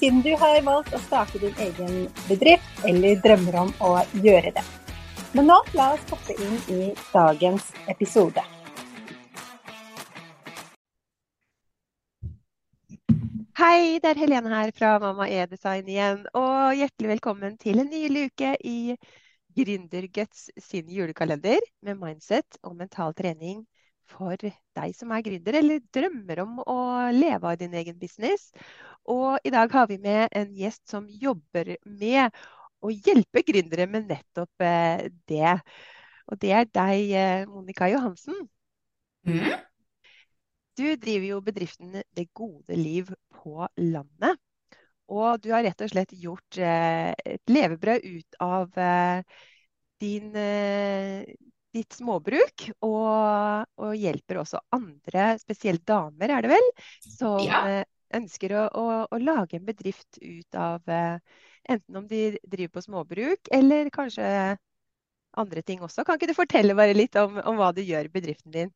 siden 0.00 0.22
du 0.24 0.30
har 0.40 0.62
valgt 0.64 0.94
å 0.96 0.98
starte 1.04 1.38
din 1.42 1.56
egen 1.60 2.06
bedrift 2.24 2.84
eller 2.88 3.18
drømmer 3.20 3.56
om 3.66 3.72
å 3.84 3.90
gjøre 4.24 4.52
det. 4.56 4.62
Men 5.36 5.50
nå 5.50 5.58
la 5.76 5.90
oss 5.92 6.06
hoppe 6.08 6.36
inn 6.40 6.56
i 6.72 6.80
dagens 7.12 7.68
episode. 7.92 8.42
Hei, 13.60 14.00
det 14.00 14.08
er 14.08 14.22
Helene 14.22 14.54
her 14.54 14.72
fra 14.72 14.94
Mamma 15.02 15.26
E-design 15.28 15.88
igjen. 15.92 16.22
Og 16.32 16.78
hjertelig 16.80 17.10
velkommen 17.18 17.58
til 17.60 17.82
en 17.82 17.92
ny 17.92 18.06
luke 18.08 18.54
i 18.64 18.96
Gründerguts 19.52 20.48
sin 20.64 20.88
julekalender 20.88 21.60
med 21.84 22.00
mindset 22.00 22.56
og 22.64 22.78
mental 22.78 23.12
trening 23.18 23.66
for 24.10 24.36
deg 24.40 24.94
som 24.96 25.12
er 25.14 25.24
gründer 25.26 25.58
eller 25.60 25.82
drømmer 25.94 26.42
om 26.42 26.58
å 26.64 26.78
leve 27.14 27.52
av 27.52 27.58
din 27.60 27.74
egen 27.78 27.98
business. 28.00 28.48
Og 29.08 29.38
i 29.44 29.52
dag 29.52 29.72
har 29.72 29.86
vi 29.88 29.98
med 29.98 30.28
en 30.36 30.50
gjest 30.54 30.88
som 30.90 31.06
jobber 31.08 31.76
med 31.84 32.34
å 32.80 32.90
hjelpe 32.92 33.42
gründere 33.46 33.86
med 33.90 34.08
nettopp 34.10 34.64
eh, 34.64 35.08
det. 35.28 35.56
Og 36.30 36.38
det 36.40 36.52
er 36.56 36.68
deg, 36.70 37.12
eh, 37.16 37.48
Monica 37.50 37.88
Johansen. 37.90 38.46
Mm. 39.28 39.50
Du 40.78 40.86
driver 40.96 41.26
jo 41.26 41.42
bedriften 41.44 41.98
Det 42.16 42.30
gode 42.32 42.76
liv 42.78 43.10
på 43.36 43.66
landet. 43.76 44.40
Og 45.10 45.42
du 45.42 45.50
har 45.52 45.64
rett 45.66 45.82
og 45.82 45.90
slett 45.90 46.14
gjort 46.14 46.60
eh, 46.62 47.10
et 47.26 47.50
levebrød 47.50 48.06
ut 48.06 48.40
av 48.40 48.78
din, 50.00 50.30
ditt 51.76 51.92
småbruk, 51.92 52.70
og, 52.86 53.66
og, 53.76 53.90
hjelper 53.92 54.40
også 54.40 54.62
andre, 54.72 55.34
spesielt 55.42 55.82
damer 55.84 56.32
er 56.32 56.46
det 56.46 56.54
vel, 56.54 56.70
som 57.04 57.42
Ja. 57.44 57.82
Ønsker 58.16 58.54
å, 58.56 58.64
å, 58.74 58.84
å 59.10 59.20
lage 59.20 59.58
en 59.58 59.66
bedrift 59.66 60.20
ut 60.22 60.58
av 60.58 60.88
eh, 60.90 61.46
Enten 61.70 61.98
om 62.00 62.06
de 62.08 62.38
driver 62.48 62.70
på 62.72 62.82
småbruk, 62.82 63.50
eller 63.52 63.90
kanskje 63.92 64.24
andre 65.38 65.62
ting 65.62 65.82
også. 65.84 66.02
Kan 66.08 66.16
ikke 66.16 66.30
du 66.30 66.34
fortelle 66.34 66.74
bare 66.74 66.96
litt 66.96 67.14
om, 67.20 67.36
om 67.46 67.60
hva 67.60 67.68
du 67.76 67.82
gjør 67.84 68.08
i 68.08 68.12
bedriften 68.14 68.54
din? 68.54 68.72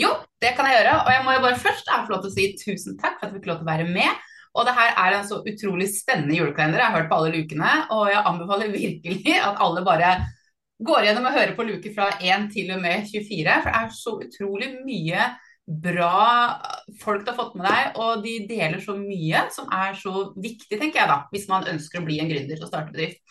Jo, 0.00 0.14
det 0.40 0.54
kan 0.56 0.66
jeg 0.66 0.78
gjøre. 0.78 0.94
Og 1.04 1.10
jeg 1.12 1.24
må 1.26 1.34
jo 1.36 1.42
bare 1.44 1.60
først 1.60 1.90
få 1.92 2.14
lov 2.14 2.22
til 2.24 2.32
å 2.32 2.34
si 2.34 2.46
tusen 2.56 2.96
takk 2.98 3.18
for 3.18 3.28
at 3.28 3.34
vi 3.34 3.40
fikk 3.40 3.50
lov 3.50 3.60
til 3.60 3.68
å 3.68 3.72
være 3.72 3.88
med. 3.92 4.28
Og 4.52 4.66
det 4.68 4.74
her 4.76 4.96
er 5.04 5.16
en 5.16 5.28
så 5.28 5.38
utrolig 5.48 5.88
spennende 5.92 6.36
julekalender. 6.36 6.80
Jeg 6.80 6.88
har 6.88 6.98
hørt 6.98 7.10
på 7.12 7.18
alle 7.20 7.34
lukene, 7.36 7.72
og 7.94 8.08
jeg 8.12 8.24
anbefaler 8.32 8.74
virkelig 8.74 9.36
at 9.38 9.62
alle 9.64 9.84
bare 9.86 10.10
går 10.82 11.06
gjennom 11.06 11.28
og 11.28 11.36
hører 11.36 11.54
på 11.56 11.66
luker 11.68 11.94
fra 11.94 12.10
1 12.18 12.50
til 12.52 12.72
og 12.74 12.82
med 12.82 13.06
24. 13.12 13.56
For 13.62 13.70
det 13.70 13.80
er 13.80 13.96
så 13.96 14.16
utrolig 14.26 14.70
mye 14.82 15.30
bra 15.82 16.60
folk 17.00 17.24
du 17.24 17.30
har 17.32 17.38
fått 17.38 17.56
med 17.58 17.66
deg, 17.68 17.98
og 18.02 18.24
de 18.24 18.34
deler 18.50 18.80
så 18.82 18.96
mye 18.98 19.46
som 19.54 19.70
er 19.72 19.96
så 19.98 20.28
viktig, 20.36 20.78
tenker 20.78 21.02
jeg 21.02 21.10
da, 21.10 21.18
hvis 21.32 21.48
man 21.50 21.68
ønsker 21.72 22.02
å 22.02 22.06
bli 22.06 22.18
en 22.22 22.30
gründer 22.30 22.60
og 22.60 22.70
starte 22.70 22.94
bedrift. 22.94 23.22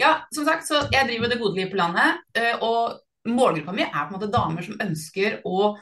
Ja, 0.00 0.18
som 0.34 0.44
sagt, 0.44 0.66
så 0.68 0.82
jeg 0.92 1.08
driver 1.08 1.30
Det 1.32 1.40
gode 1.40 1.56
liv 1.56 1.70
på 1.72 1.78
landet, 1.80 2.24
eh, 2.36 2.56
og 2.60 3.00
målgruppa 3.26 3.72
mi 3.74 3.82
er 3.86 3.94
på 3.94 4.12
en 4.12 4.18
måte 4.18 4.32
damer 4.32 4.62
som 4.62 4.80
ønsker 4.82 5.40
å 5.48 5.76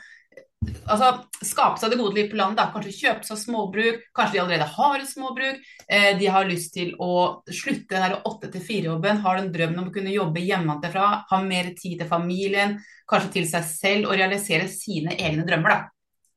altså, 0.88 1.10
skape 1.44 1.80
seg 1.80 1.92
det 1.92 1.98
gode 2.00 2.16
liv 2.18 2.30
på 2.30 2.38
landet. 2.38 2.60
Da. 2.60 2.68
Kanskje 2.72 2.94
kjøpe 2.96 3.28
seg 3.28 3.40
småbruk, 3.40 4.04
kanskje 4.16 4.36
de 4.36 4.42
allerede 4.42 4.68
har 4.76 4.96
et 4.98 5.10
småbruk. 5.10 5.72
Eh, 5.88 6.10
de 6.20 6.30
har 6.36 6.48
lyst 6.48 6.74
til 6.76 6.94
å 7.02 7.14
slutte 7.48 8.00
den 8.00 8.18
åtte 8.22 8.52
til 8.52 8.64
fire-jobben, 8.64 9.22
har 9.24 9.40
den 9.40 9.52
drømmen 9.54 9.82
om 9.82 9.90
å 9.90 9.94
kunne 9.94 10.14
jobbe 10.14 10.44
hjemmefra, 10.44 11.08
ha 11.30 11.42
mer 11.44 11.72
tid 11.78 12.00
til 12.02 12.10
familien, 12.10 12.78
kanskje 13.10 13.34
til 13.38 13.50
seg 13.50 13.66
selv 13.68 14.10
og 14.10 14.18
realisere 14.18 14.70
sine 14.70 15.16
egne 15.18 15.46
drømmer. 15.48 15.74
Da. 15.74 15.93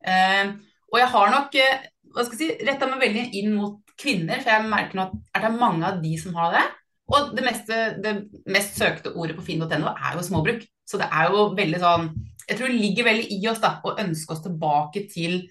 Eh, 0.08 0.52
og 0.88 1.00
jeg 1.02 1.12
har 1.12 1.32
nok 1.34 1.58
eh, 1.60 1.86
hva 2.14 2.24
skal 2.24 2.40
jeg 2.40 2.56
si, 2.56 2.66
retta 2.66 2.88
meg 2.88 3.02
veldig 3.04 3.24
inn 3.40 3.54
mot 3.56 3.94
kvinner, 3.98 4.40
for 4.40 4.54
jeg 4.54 4.68
merker 4.70 4.98
nå 4.98 5.08
at 5.08 5.42
det 5.42 5.48
er 5.50 5.58
mange 5.60 5.88
av 5.88 5.98
de 6.02 6.12
som 6.20 6.36
har 6.38 6.54
det. 6.54 6.64
Og 7.08 7.32
det, 7.36 7.44
meste, 7.44 7.76
det 8.04 8.14
mest 8.52 8.76
søkte 8.76 9.14
ordet 9.16 9.36
på 9.38 9.44
finn.no 9.46 9.92
er 9.92 10.16
jo 10.16 10.24
småbruk. 10.24 10.64
Så 10.88 11.00
det 11.00 11.08
er 11.12 11.28
jo 11.32 11.50
veldig 11.56 11.78
sånn 11.82 12.06
Jeg 12.48 12.56
tror 12.56 12.70
det 12.70 12.80
ligger 12.80 13.04
veldig 13.04 13.26
i 13.34 13.42
oss 13.50 13.58
da, 13.60 13.74
å 13.84 13.92
ønske 14.00 14.32
oss 14.32 14.40
tilbake 14.44 15.02
til, 15.12 15.42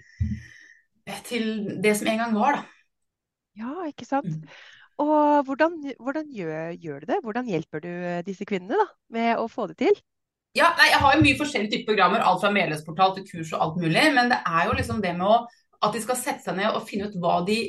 til 1.27 1.45
det 1.83 1.93
som 1.99 2.09
en 2.09 2.23
gang 2.23 2.33
var, 2.37 2.57
da. 2.57 2.63
Ja, 3.57 3.73
ikke 3.89 4.05
sant? 4.05 4.33
Mm. 4.33 4.57
Og 5.01 5.45
hvordan, 5.45 5.77
hvordan 6.01 6.29
gjør, 6.33 6.73
gjør 6.81 7.03
du 7.03 7.09
det? 7.11 7.19
Hvordan 7.25 7.49
hjelper 7.49 7.83
du 7.83 7.91
disse 8.25 8.45
kvinnene 8.49 8.79
da, 8.81 8.87
med 9.13 9.29
å 9.37 9.45
få 9.49 9.67
det 9.69 9.77
til? 9.83 9.99
Ja, 10.57 10.71
nei, 10.77 10.87
Jeg 10.89 11.01
har 11.03 11.13
jo 11.13 11.23
mye 11.23 11.37
forskjellige 11.37 11.73
typer 11.73 11.91
programmer, 11.91 12.23
alt 12.25 12.41
fra 12.41 12.49
medlemsportal 12.53 13.13
til 13.15 13.27
kurs 13.27 13.51
og 13.53 13.63
alt 13.63 13.75
mulig. 13.81 14.05
Men 14.15 14.31
det 14.31 14.39
er 14.41 14.69
jo 14.69 14.77
liksom 14.77 15.03
det 15.03 15.13
med 15.17 15.27
å, 15.27 15.43
at 15.85 15.93
de 15.93 16.01
skal 16.01 16.17
sette 16.17 16.47
seg 16.47 16.57
ned 16.57 16.71
og 16.71 16.87
finne 16.87 17.09
ut 17.09 17.19
hva 17.21 17.41
de 17.45 17.59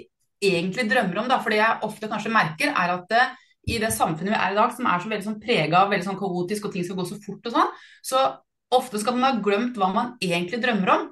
egentlig 0.41 0.87
drømmer 0.89 1.21
om. 1.23 1.29
Da. 1.29 1.41
For 1.43 1.53
det 1.53 1.61
jeg 1.61 1.85
ofte 1.89 2.11
kanskje 2.11 2.33
merker, 2.33 2.73
er 2.73 2.95
at 2.95 3.13
det, 3.13 3.27
i 3.69 3.79
det 3.83 3.93
samfunnet 3.93 4.33
vi 4.33 4.41
er 4.41 4.55
i 4.55 4.59
dag, 4.59 4.73
som 4.77 4.89
er 4.89 5.03
så 5.03 5.13
veldig 5.13 5.27
sånn 5.27 5.41
prega 5.43 5.83
av 5.83 5.93
veldig 5.93 6.09
sånn 6.09 6.21
kaotisk 6.21 6.69
og 6.69 6.75
ting 6.75 6.87
skal 6.87 7.01
gå 7.01 7.09
så 7.11 7.21
fort 7.21 7.51
og 7.51 7.57
sånn, 7.59 7.73
så 8.07 8.25
ofte 8.79 9.01
skal 9.03 9.17
man 9.17 9.27
ha 9.27 9.45
glemt 9.45 9.77
hva 9.81 9.91
man 9.93 10.15
egentlig 10.25 10.63
drømmer 10.65 10.95
om. 10.95 11.09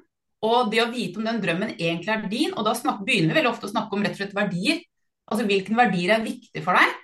Og 0.47 0.71
det 0.71 0.81
å 0.83 0.91
vite 0.93 1.21
om 1.21 1.25
den 1.27 1.41
drømmen 1.41 1.75
egentlig 1.75 2.13
er 2.13 2.25
din, 2.31 2.53
og 2.53 2.65
da 2.65 2.73
snak, 2.77 3.03
begynner 3.05 3.33
vi 3.33 3.41
veldig 3.41 3.53
ofte 3.53 3.69
å 3.69 3.73
snakke 3.73 3.97
om 3.97 4.05
rett 4.05 4.17
og 4.17 4.21
slett 4.23 4.37
verdier. 4.37 4.81
Altså 5.27 5.45
hvilke 5.45 5.77
verdier 5.77 6.15
er 6.15 6.25
viktig 6.25 6.63
for 6.65 6.77
deg. 6.77 6.97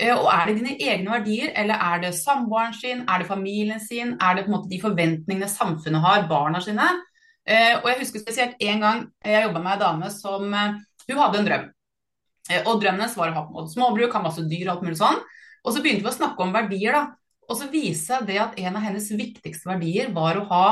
Eh, 0.00 0.16
Og 0.16 0.28
er 0.32 0.46
det 0.48 0.56
dine 0.58 0.76
egne 0.80 1.12
verdier, 1.12 1.52
eller 1.60 1.74
er 1.76 2.00
det 2.00 2.14
samboeren 2.16 2.72
sin, 2.74 3.04
er 3.08 3.20
det 3.20 3.28
familien 3.28 3.80
sin, 3.80 4.16
er 4.20 4.34
det 4.36 4.46
på 4.46 4.50
en 4.52 4.56
måte 4.56 4.70
de 4.70 4.80
forventningene 4.80 5.48
samfunnet 5.48 6.00
har, 6.00 6.28
barna 6.28 6.60
sine? 6.64 6.86
Eh, 7.46 7.76
Og 7.82 7.88
jeg 7.90 8.00
husker 8.00 8.22
spesielt 8.22 8.56
en 8.60 8.80
gang 8.80 9.04
jeg 9.24 9.44
jobba 9.44 9.60
med 9.60 9.72
ei 9.74 9.82
dame 9.84 10.10
som 10.10 10.54
eh, 10.54 10.80
Hun 11.10 11.18
hadde 11.18 11.38
en 11.38 11.46
drøm. 11.48 11.70
Og 12.66 12.80
drømmen 12.80 13.00
hennes 13.00 13.16
var 13.16 13.30
å 13.30 13.34
ha 13.34 13.42
på 13.44 13.50
en 13.50 13.56
måte 13.60 13.72
småbruk, 13.74 14.12
ha 14.12 14.22
masse 14.22 14.42
dyr 14.46 14.68
og 14.68 14.72
alt 14.76 14.84
mulig 14.86 14.98
sånn. 14.98 15.18
Og 15.64 15.74
så 15.74 15.82
begynte 15.82 16.04
vi 16.04 16.10
å 16.10 16.14
snakke 16.14 16.42
om 16.42 16.52
verdier, 16.54 16.94
da. 16.94 17.02
Og 17.50 17.58
så 17.58 17.66
viste 17.70 18.20
det 18.26 18.38
at 18.42 18.56
en 18.58 18.78
av 18.78 18.84
hennes 18.84 19.08
viktigste 19.10 19.68
verdier 19.68 20.10
var 20.14 20.38
å 20.38 20.44
ha, 20.48 20.64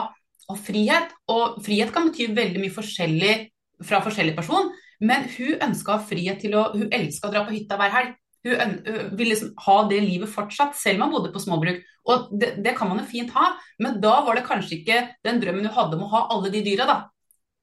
og 0.48 0.58
frihet. 0.62 1.10
Og 1.30 1.58
frihet 1.66 1.92
kan 1.94 2.08
bety 2.08 2.28
veldig 2.34 2.62
mye 2.62 2.74
forskjellig 2.74 3.34
fra 3.86 4.00
forskjellig 4.04 4.36
person, 4.38 4.70
men 5.00 5.26
hun 5.36 5.58
ønska 5.68 5.98
frihet 6.08 6.40
til 6.42 6.56
å 6.58 6.70
Hun 6.74 6.88
elska 6.94 7.28
å 7.28 7.34
dra 7.34 7.44
på 7.46 7.54
hytta 7.54 7.78
hver 7.78 7.94
helg. 7.94 8.14
Hun, 8.46 8.74
hun 8.86 9.16
ville 9.18 9.32
liksom 9.32 9.50
ha 9.64 9.76
det 9.90 9.98
livet 10.04 10.30
fortsatt, 10.30 10.76
selv 10.78 11.02
om 11.02 11.08
hun 11.08 11.16
bodde 11.16 11.32
på 11.34 11.42
småbruk. 11.42 11.80
Og 12.08 12.30
det, 12.40 12.54
det 12.64 12.74
kan 12.78 12.88
man 12.90 13.02
jo 13.02 13.08
fint 13.10 13.32
ha, 13.34 13.50
men 13.82 13.98
da 14.02 14.20
var 14.26 14.38
det 14.38 14.46
kanskje 14.46 14.78
ikke 14.78 15.00
den 15.26 15.40
drømmen 15.42 15.66
hun 15.66 15.74
hadde 15.74 15.98
om 15.98 16.06
å 16.06 16.12
ha 16.14 16.22
alle 16.34 16.52
de 16.54 16.62
dyra, 16.64 16.86
da. 16.88 16.98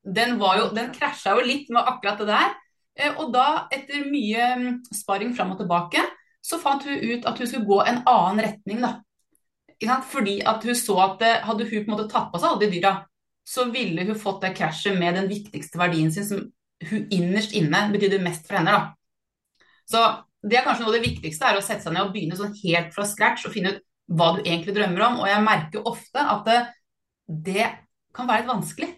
Den, 0.05 0.35
jo, 0.37 0.67
den 0.75 0.91
krasja 0.93 1.33
jo 1.33 1.45
litt 1.47 1.71
med 1.73 1.81
akkurat 1.81 2.19
det 2.21 2.27
der. 2.29 2.53
Eh, 2.99 3.15
Og 3.17 3.31
da, 3.33 3.67
etter 3.73 4.05
mye 4.11 4.51
mm, 4.59 4.69
sparring 4.93 5.33
fram 5.37 5.55
og 5.55 5.63
tilbake, 5.63 6.03
så 6.45 6.59
fant 6.61 6.85
hun 6.85 6.99
ut 7.01 7.25
at 7.25 7.39
hun 7.41 7.49
skulle 7.49 7.65
gå 7.65 7.79
en 7.87 8.03
annen 8.05 8.43
retning, 8.45 8.83
da. 8.85 8.99
Fordi 10.11 10.39
at 10.47 10.63
hun 10.63 10.77
så 10.77 10.99
at 11.03 11.25
eh, 11.25 11.41
hadde 11.43 11.65
hun 11.67 11.81
på 11.81 11.89
en 11.89 11.95
måte 11.95 12.09
tatt 12.11 12.29
på 12.31 12.39
seg 12.39 12.51
alle 12.51 12.65
de 12.67 12.75
dyra, 12.77 12.93
så 13.45 13.67
ville 13.73 14.05
hun 14.05 14.17
fått 14.17 14.45
det 14.45 14.53
krasjet 14.57 14.97
med 14.97 15.17
den 15.17 15.27
viktigste 15.29 15.77
verdien 15.77 16.13
sin, 16.13 16.25
som 16.25 16.45
hun 16.85 17.09
innerst 17.13 17.53
inne 17.57 17.87
betydde 17.93 18.21
mest 18.23 18.47
for 18.47 18.59
henne. 18.59 18.71
da. 18.71 19.65
Så 19.85 20.01
det 20.45 20.59
er 20.59 20.65
kanskje 20.65 20.85
noe 20.85 20.93
av 20.93 20.97
det 20.99 21.07
viktigste, 21.07 21.47
er 21.49 21.57
å 21.57 21.63
sette 21.65 21.85
seg 21.85 21.95
ned 21.95 22.05
og 22.05 22.13
begynne 22.13 22.37
sånn 22.37 22.53
helt 22.61 22.93
fra 22.93 23.05
scratch 23.09 23.47
og 23.47 23.53
finne 23.55 23.75
ut 23.75 23.81
hva 24.13 24.35
du 24.35 24.43
egentlig 24.43 24.75
drømmer 24.75 25.01
om. 25.07 25.15
Og 25.23 25.29
jeg 25.31 25.45
merker 25.45 25.87
ofte 25.89 26.21
at 26.21 26.45
det, 26.45 26.59
det 27.49 27.65
kan 28.15 28.29
være 28.29 28.43
litt 28.43 28.51
vanskelig. 28.53 28.91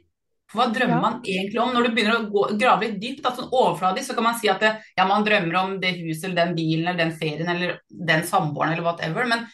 For 0.48 0.62
hva 0.62 0.66
drømmer 0.72 0.96
Ja. 0.96 1.04
man 1.04 1.16
egentlig 1.28 1.60
om? 1.60 1.74
Når 1.76 1.88
du 1.88 1.94
begynner 1.96 2.18
å 2.18 2.28
gå, 2.32 2.44
grave 2.60 2.88
litt 2.88 3.00
dypt, 3.02 3.24
da, 3.24 3.34
sånn 3.36 3.50
overfladisk, 3.52 4.10
så 4.10 4.16
kan 4.16 4.24
man 4.24 4.38
si 4.40 4.48
at 4.52 4.62
det, 4.64 4.74
ja, 4.98 5.06
man 5.08 5.26
drømmer 5.28 5.56
om 5.60 5.80
det 5.80 5.96
huset 6.00 6.30
eller 6.30 6.46
den 6.46 6.56
bilen 6.56 6.88
eller 6.88 7.02
den 7.06 7.16
ferien 7.20 7.50
eller 7.52 7.80
den 7.90 8.24
samboeren 8.28 8.74
eller 8.74 8.84
whatever. 8.84 9.28
Men 9.28 9.48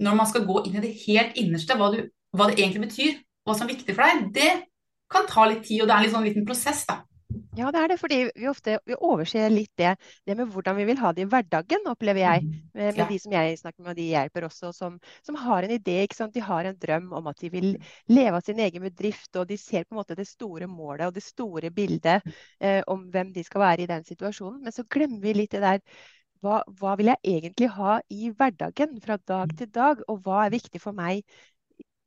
når 0.00 0.16
man 0.18 0.26
skal 0.26 0.46
gå 0.46 0.64
inn 0.66 0.78
i 0.78 0.86
det 0.86 0.94
helt 1.06 1.38
innerste, 1.38 1.76
hva, 1.78 1.92
du, 1.94 2.02
hva 2.34 2.48
det 2.50 2.58
egentlig 2.58 2.88
betyr, 2.88 3.20
hva 3.46 3.54
som 3.54 3.68
er 3.68 3.74
viktig 3.74 3.94
for 3.94 4.06
deg, 4.06 4.32
det 4.34 4.50
kan 5.10 5.26
ta 5.26 5.46
litt 5.50 5.64
tid, 5.66 5.82
og 5.82 5.90
det 5.90 5.96
er 5.96 6.06
en 6.06 6.14
sånn 6.18 6.26
liten 6.26 6.46
prosess, 6.46 6.84
da. 6.86 7.00
Ja, 7.58 7.70
det 7.74 7.80
er 7.80 7.90
det, 7.90 7.96
fordi 7.98 8.18
vi 8.36 8.46
ofte 8.50 8.76
vi 8.86 8.94
overser 8.94 9.50
litt 9.50 9.72
det, 9.78 9.96
det 10.26 10.36
med 10.38 10.52
hvordan 10.54 10.76
vi 10.78 10.84
vil 10.88 11.00
ha 11.02 11.10
det 11.14 11.24
i 11.24 11.28
hverdagen, 11.30 11.88
opplever 11.90 12.22
jeg. 12.22 12.44
Med, 12.74 12.84
med 12.94 13.00
Ja. 13.00 13.06
de 13.10 13.18
som 13.18 13.32
jeg 13.34 13.58
snakker 13.58 13.82
med, 13.82 13.90
og 13.90 13.98
de 13.98 14.06
hjelper 14.12 14.46
også, 14.46 14.70
som, 14.72 15.00
som 15.26 15.34
har 15.34 15.66
en 15.66 15.74
idé? 15.74 15.96
De 16.34 16.44
har 16.46 16.64
en 16.64 16.78
drøm 16.78 17.12
om 17.18 17.26
at 17.26 17.42
de 17.42 17.50
vil 17.50 17.68
leve 18.08 18.38
av 18.38 18.46
sin 18.46 18.58
egen 18.62 18.82
bedrift, 18.86 19.34
og 19.36 19.48
de 19.50 19.58
ser 19.58 19.84
på 19.84 19.94
en 19.96 20.00
måte 20.00 20.14
det 20.18 20.28
store 20.30 20.66
målet 20.70 21.08
og 21.08 21.14
det 21.14 21.24
store 21.26 21.70
bildet 21.70 22.22
eh, 22.60 22.82
om 22.86 23.08
hvem 23.10 23.32
de 23.34 23.44
skal 23.44 23.60
være 23.60 23.82
i 23.82 23.90
den 23.90 24.06
situasjonen. 24.06 24.62
Men 24.62 24.72
så 24.72 24.86
glemmer 24.86 25.20
vi 25.20 25.34
litt 25.34 25.58
det 25.58 25.64
der 25.66 25.82
hva, 26.40 26.62
hva, 26.78 26.94
vil 26.96 27.10
jeg 27.10 27.34
egentlig 27.34 27.68
ha 27.74 27.98
i 28.08 28.30
hverdagen 28.30 29.00
fra 29.02 29.18
dag 29.28 29.50
til 29.58 29.68
dag, 29.74 30.00
og 30.08 30.22
hva 30.24 30.46
er 30.46 30.54
viktig 30.54 30.80
for 30.80 30.96
meg 30.96 31.24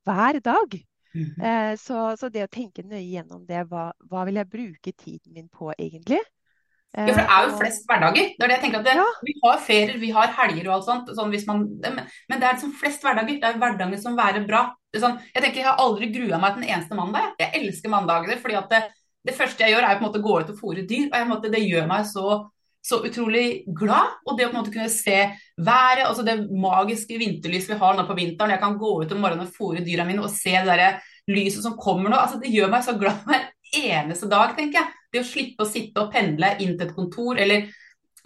hver 0.07 0.39
dag? 0.43 0.79
Mm 1.13 1.25
-hmm. 1.25 1.44
eh, 1.45 1.75
så, 1.77 2.18
så, 2.18 2.30
det 2.30 2.44
å 2.44 2.51
tenke 2.51 2.83
nøye 2.83 3.06
gjennom 3.06 3.45
det, 3.45 3.63
hva, 3.69 3.92
hva, 4.10 4.25
vil 4.25 4.36
jeg 4.36 4.50
bruke 4.50 4.92
tiden 4.92 5.33
min 5.33 5.50
på 5.50 5.74
egentlig? 5.77 6.19
ja, 6.94 7.07
for 7.10 7.21
det 7.21 7.30
er 7.33 7.45
jo 7.48 7.57
flest 7.57 7.88
hverdager. 7.89 8.25
Det 8.38 8.44
er 8.44 8.48
det 8.48 8.56
jeg 8.56 8.62
tenker 8.63 8.80
at 8.80 8.86
det, 8.86 8.95
ja. 9.01 9.06
Vi 9.25 9.33
har 9.44 9.60
ferier, 9.60 9.98
vi 9.98 10.10
har 10.13 10.27
helger 10.38 10.68
og 10.69 10.74
alt 10.75 10.86
sånt. 10.86 11.07
Sånn 11.18 11.31
man, 11.48 11.63
men 12.30 12.39
det 12.39 12.48
er 12.48 12.54
liksom 12.54 12.75
flest 12.77 13.01
hverdager. 13.01 13.39
Det 13.42 13.50
er 13.50 13.57
hverdagen 13.57 14.01
som 14.01 14.18
være 14.18 14.44
bra. 14.45 14.75
Sånn, 14.94 15.18
jeg 15.33 15.42
tenker 15.42 15.63
jeg 15.63 15.69
har 15.71 15.81
aldri 15.81 16.12
grua 16.13 16.38
meg 16.38 16.54
til 16.54 16.63
en 16.63 16.69
eneste 16.69 16.95
mandag. 16.95 17.33
Jeg 17.42 17.50
elsker 17.62 17.89
mandager 17.89 18.38
fordi 18.38 18.59
at 18.59 18.69
det, 18.69 18.81
det, 19.25 19.33
første 19.33 19.66
jeg 19.66 19.74
gjør, 19.74 19.88
er 19.88 19.98
på 19.98 20.04
en 20.04 20.07
måte 20.07 20.21
å 20.21 20.27
gå 20.27 20.36
ut 20.39 20.54
og 20.54 20.59
fôre 20.59 20.86
dyr. 20.86 21.09
og 21.09 21.27
måte, 21.31 21.50
Det 21.50 21.63
gjør 21.66 21.89
meg 21.89 22.06
så, 22.06 22.36
så, 22.83 23.00
utrolig 23.07 23.63
glad. 23.77 24.18
Og 24.27 24.35
det 24.38 24.47
å 24.47 24.51
på 24.51 24.57
en 24.57 24.59
måte 24.59 24.74
kunne 24.74 24.91
se 24.91 25.19
været, 25.56 26.03
altså 26.03 26.25
det 26.27 26.41
magiske 26.51 27.18
vinterlyset 27.19 27.74
vi 27.74 27.80
har 27.80 27.95
nå 27.95 28.06
på 28.09 28.18
vinteren. 28.18 28.51
Jeg 28.56 28.63
kan 28.63 28.77
gå 28.80 28.94
ut 29.01 29.15
om 29.15 29.24
morgenen 29.24 29.47
og 29.47 29.56
fôre 29.56 29.83
dyra 29.85 30.06
mine 30.07 30.25
og 30.25 30.33
se 30.33 30.56
det 30.57 30.80
der 30.81 31.00
lyset 31.31 31.63
som 31.63 31.77
kommer 31.80 32.12
nå. 32.12 32.19
altså 32.19 32.41
Det 32.41 32.51
gjør 32.51 32.74
meg 32.74 32.83
så 32.83 32.97
glad 33.00 33.24
hver 33.27 33.47
eneste 33.80 34.30
dag, 34.31 34.51
tenker 34.57 34.81
jeg. 34.81 35.00
Det 35.13 35.24
å 35.24 35.30
slippe 35.30 35.63
å 35.63 35.69
sitte 35.69 36.03
og 36.03 36.12
pendle 36.13 36.56
inn 36.59 36.75
til 36.75 36.88
et 36.88 36.95
kontor, 36.97 37.39
eller 37.39 37.69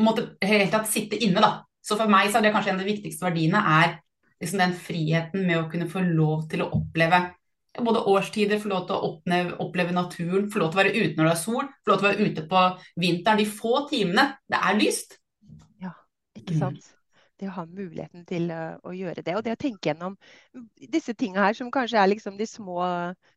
måtte 0.01 0.29
helt 0.45 0.73
tatt 0.73 0.89
sitte 0.89 1.19
inne, 1.19 1.43
da. 1.43 1.61
Så 1.83 1.95
for 1.99 2.09
meg 2.11 2.31
så 2.31 2.39
er 2.39 2.47
det 2.47 2.53
kanskje 2.55 2.73
en 2.73 2.81
av 2.81 2.85
de 2.85 2.91
viktigste 2.91 3.27
verdiene 3.27 3.61
er 3.77 3.97
liksom 4.41 4.61
den 4.61 4.73
friheten 4.77 5.45
med 5.47 5.59
å 5.61 5.67
kunne 5.71 5.87
få 5.89 6.03
lov 6.05 6.47
til 6.51 6.63
å 6.63 6.71
oppleve 6.77 7.21
både 7.85 8.03
årstider, 8.11 8.59
få 8.61 8.71
lov 8.71 8.85
til 8.87 8.97
å 8.97 9.11
oppleve, 9.11 9.55
oppleve, 9.63 9.95
naturen, 9.95 10.49
få 10.51 10.61
lov 10.61 10.73
til 10.73 10.79
å 10.79 10.83
være 10.83 10.93
ute 10.97 11.15
når 11.17 11.29
det 11.29 11.31
er 11.33 11.41
sol, 11.41 11.71
få 11.83 11.91
lov 11.91 11.97
til 11.97 12.07
å 12.07 12.09
være 12.11 12.27
ute 12.27 12.43
på 12.51 12.67
vinteren. 13.03 13.41
De 13.41 13.47
få 13.49 13.81
timene 13.91 14.27
det 14.49 14.61
er 14.61 14.79
lyst. 14.79 15.17
Ja, 15.83 15.93
ikke 16.37 16.57
sant. 16.59 16.93
Det 17.37 17.51
å 17.51 17.53
ha 17.53 17.67
muligheten 17.69 18.23
til 18.25 18.49
uh, 18.49 18.79
å 18.81 18.95
gjøre 18.97 19.21
det. 19.21 19.35
Og 19.37 19.43
det 19.45 19.53
å 19.53 19.59
tenke 19.61 19.91
gjennom 19.91 20.15
disse 20.89 21.13
tingene 21.13 21.45
her, 21.45 21.57
som 21.57 21.69
kanskje 21.73 21.99
er 22.01 22.09
liksom 22.09 22.39
de 22.39 22.47
små, 22.49 22.79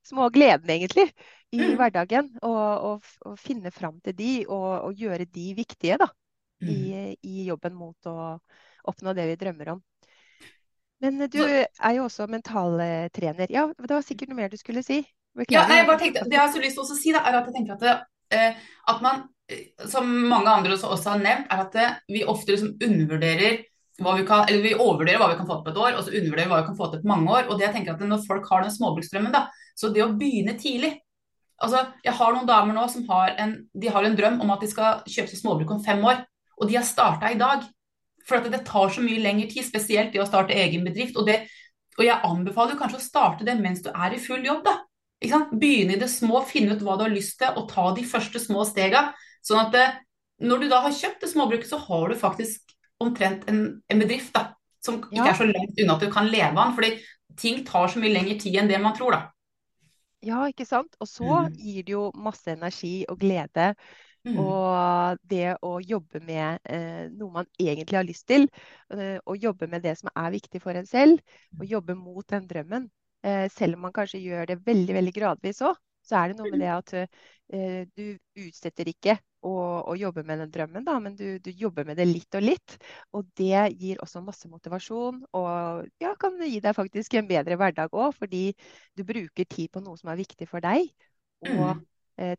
små 0.08 0.30
gledene, 0.32 0.78
egentlig, 0.78 1.10
i 1.52 1.60
mm. 1.60 1.74
hverdagen. 1.76 2.30
Og, 2.40 2.62
og, 2.88 3.12
og, 3.28 3.36
finne 3.40 3.72
fram 3.74 4.00
til 4.00 4.16
de, 4.16 4.32
og, 4.48 4.70
og 4.88 5.04
gjøre 5.04 5.28
de 5.28 5.50
viktige, 5.58 6.00
da. 6.00 6.08
Mm. 6.64 6.70
I, 6.72 7.04
I, 7.24 7.44
jobben 7.48 7.76
mot 7.76 8.08
å 8.08 8.16
oppnå 8.88 9.14
det 9.16 9.28
vi 9.30 9.38
drømmer 9.40 9.74
om. 9.74 9.84
Men 11.00 11.24
du 11.32 11.40
er 11.40 11.94
jo 11.96 12.04
også 12.04 12.26
mentaltrener. 12.28 13.48
Ja, 13.52 13.66
det 13.72 13.92
var 13.92 14.04
sikkert 14.04 14.32
noe 14.32 14.42
mer 14.42 14.52
du 14.52 14.58
skulle 14.60 14.84
si? 14.84 15.00
Ja, 15.48 15.64
nei, 15.68 15.80
jeg 15.80 15.88
bare 15.88 16.00
tenkte, 16.00 16.24
det 16.26 16.36
jeg 16.36 16.42
har 16.42 16.52
så 16.52 16.60
lyst 16.60 16.76
til 16.76 16.84
å 16.84 16.98
si, 16.98 17.12
da, 17.14 17.22
er 17.24 17.38
at 17.38 17.48
jeg 17.48 17.54
tenker 17.54 17.76
at, 17.76 17.84
det, 17.84 17.92
eh, 18.34 18.70
at 18.90 19.02
man, 19.04 19.22
eh, 19.48 19.68
som 19.88 20.08
mange 20.10 20.50
andre 20.50 20.74
også, 20.74 20.90
også 20.90 21.14
har 21.14 21.22
nevnt, 21.22 21.52
er 21.54 21.62
at 21.62 21.76
det, 21.76 21.88
vi 22.10 22.24
ofte 22.28 22.52
liksom 22.52 22.72
undervurderer 22.74 23.60
hva 24.00 24.16
vi 24.16 24.24
kan, 24.26 24.42
eller 24.48 24.64
vi 24.64 24.74
overvurderer 24.74 25.20
hva 25.20 25.28
vi 25.30 25.38
kan 25.38 25.48
få 25.48 25.60
til 25.60 25.68
på 25.68 25.72
et 25.74 25.80
år, 25.84 25.94
og 25.94 26.02
så 26.02 26.14
undervurderer 26.14 26.48
vi 26.48 26.54
hva 26.54 26.60
vi 26.62 26.68
kan 26.70 26.78
få 26.80 26.88
til 26.90 27.02
på 27.04 27.12
mange 27.12 27.36
år. 27.36 27.46
og 27.46 27.58
det 27.60 27.66
jeg 27.68 27.74
tenker 27.76 27.94
at 27.94 28.04
Når 28.10 28.26
folk 28.26 28.50
har 28.50 28.64
den 28.64 28.74
småbruksdrømmen, 28.74 29.32
da, 29.34 29.46
så 29.76 29.92
det 29.92 30.04
å 30.04 30.12
begynne 30.16 30.56
tidlig 30.58 30.96
altså 31.60 31.82
Jeg 32.04 32.16
har 32.16 32.32
noen 32.32 32.48
damer 32.48 32.72
nå 32.72 32.86
som 32.88 33.04
har 33.10 33.34
en, 33.36 33.50
de 33.76 33.90
har 33.92 34.06
en 34.06 34.16
drøm 34.16 34.38
om 34.40 34.52
at 34.54 34.62
de 34.64 34.70
skal 34.70 35.02
kjøpe 35.04 35.28
seg 35.28 35.42
småbruk 35.42 35.74
om 35.74 35.82
fem 35.84 36.00
år, 36.08 36.22
og 36.56 36.70
de 36.70 36.78
har 36.78 36.86
starta 36.88 37.28
i 37.28 37.36
dag. 37.40 37.66
For 38.28 38.44
det 38.44 38.62
tar 38.68 38.92
så 38.92 39.02
mye 39.04 39.22
lengre 39.22 39.48
tid, 39.50 39.64
spesielt 39.66 40.12
det 40.14 40.22
å 40.22 40.28
starte 40.28 40.56
egen 40.56 40.84
bedrift. 40.86 41.16
Og, 41.18 41.26
det, 41.28 41.40
og 41.98 42.04
jeg 42.06 42.20
anbefaler 42.26 42.78
kanskje 42.78 43.00
å 43.00 43.04
starte 43.04 43.46
det 43.46 43.56
mens 43.60 43.82
du 43.84 43.90
er 43.90 44.16
i 44.16 44.22
full 44.22 44.44
jobb, 44.46 44.62
da. 44.66 44.78
Begynne 45.50 45.96
i 45.96 46.00
det 46.00 46.08
små, 46.08 46.40
finne 46.48 46.76
ut 46.76 46.84
hva 46.84 46.96
du 46.96 47.04
har 47.04 47.12
lyst 47.12 47.38
til, 47.40 47.52
og 47.56 47.68
ta 47.72 47.90
de 47.96 48.06
første 48.08 48.40
små 48.40 48.64
stega. 48.68 49.10
Sånn 49.44 49.60
at 49.66 49.74
det, 49.74 49.86
eh, 49.88 49.98
når 50.48 50.62
du 50.62 50.68
da 50.70 50.80
har 50.86 50.96
kjøpt 50.96 51.24
det 51.24 51.32
småbruket, 51.34 51.68
så 51.68 51.80
har 51.82 52.08
du 52.08 52.16
faktisk 52.16 52.72
omtrent 53.00 53.44
en, 53.48 53.60
en 53.88 54.00
bedrift 54.00 54.32
da, 54.36 54.50
som 54.84 54.96
ikke 55.02 55.20
ja. 55.20 55.32
er 55.32 55.36
så 55.36 55.48
langt 55.48 55.80
unna 55.80 55.96
at 55.96 56.04
du 56.04 56.12
kan 56.12 56.28
leve 56.32 56.54
av 56.54 56.70
den. 56.70 56.76
Fordi 56.78 57.36
ting 57.40 57.60
tar 57.68 57.92
så 57.92 58.00
mye 58.00 58.14
lengre 58.14 58.38
tid 58.40 58.56
enn 58.60 58.70
det 58.70 58.80
man 58.80 58.96
tror, 58.96 59.16
da. 59.16 59.22
Ja, 60.24 60.44
ikke 60.48 60.66
sant. 60.68 60.96
Og 61.00 61.08
så 61.08 61.28
mm. 61.28 61.56
gir 61.56 61.84
det 61.86 61.94
jo 61.94 62.06
masse 62.16 62.52
energi 62.52 62.94
og 63.08 63.20
glede 63.20 63.72
Mm. 64.28 64.36
Og 64.42 65.20
det 65.30 65.54
å 65.64 65.78
jobbe 65.80 66.20
med 66.24 66.60
eh, 66.68 67.06
noe 67.08 67.40
man 67.40 67.46
egentlig 67.56 67.96
har 67.96 68.06
lyst 68.08 68.26
til, 68.28 68.48
eh, 68.92 69.16
og 69.24 69.40
jobbe 69.40 69.68
med 69.70 69.84
det 69.86 69.96
som 70.00 70.12
er 70.12 70.34
viktig 70.34 70.60
for 70.62 70.76
en 70.76 70.88
selv, 70.88 71.22
og 71.58 71.64
jobbe 71.68 71.96
mot 71.96 72.26
den 72.28 72.48
drømmen, 72.50 72.90
eh, 73.24 73.46
selv 73.52 73.78
om 73.78 73.88
man 73.88 73.96
kanskje 73.96 74.20
gjør 74.20 74.52
det 74.52 74.60
veldig 74.66 74.98
veldig 74.98 75.14
gradvis 75.16 75.62
òg, 75.64 75.80
så 76.04 76.20
er 76.20 76.30
det 76.30 76.38
noe 76.40 76.52
med 76.52 76.62
det 76.62 76.70
at 76.74 76.94
eh, 77.00 77.82
du 77.96 78.04
utsetter 78.44 78.88
ikke 78.90 79.16
å, 79.46 79.52
å, 79.88 79.94
jobbe 79.96 80.24
med 80.26 80.42
den 80.42 80.52
drømmen, 80.52 80.84
da, 80.84 80.96
men 81.00 81.14
du, 81.16 81.38
du, 81.40 81.50
jobber 81.56 81.86
med 81.88 81.96
det 82.00 82.06
litt 82.08 82.36
og 82.36 82.44
litt. 82.44 82.76
Og 83.16 83.28
det 83.40 83.70
gir 83.80 84.00
også 84.04 84.22
masse 84.24 84.48
motivasjon, 84.52 85.22
og 85.36 85.86
ja, 86.02 86.12
kan 86.20 86.36
gi 86.44 86.60
deg 86.60 86.76
faktisk 86.76 87.16
en 87.16 87.30
bedre 87.30 87.56
hverdag 87.60 87.94
òg, 87.96 88.12
fordi 88.18 88.50
du 88.96 89.04
bruker 89.08 89.48
tid 89.48 89.72
på 89.72 89.84
noe 89.84 89.96
som 90.00 90.12
er 90.12 90.20
viktig 90.20 90.48
for 90.50 90.64
deg. 90.64 90.90
Og 91.48 91.70
mm. 91.78 91.84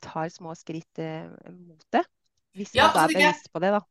Tar 0.01 0.29
små 0.33 0.55
skritt 0.57 1.01
eh, 1.01 1.25
mot 1.51 1.85
det. 1.93 2.03
Hvis 2.57 2.75
man 2.75 2.91
er 2.91 3.15
bevisst 3.15 3.51
på 3.53 3.61
det, 3.63 3.71
da. 3.77 3.81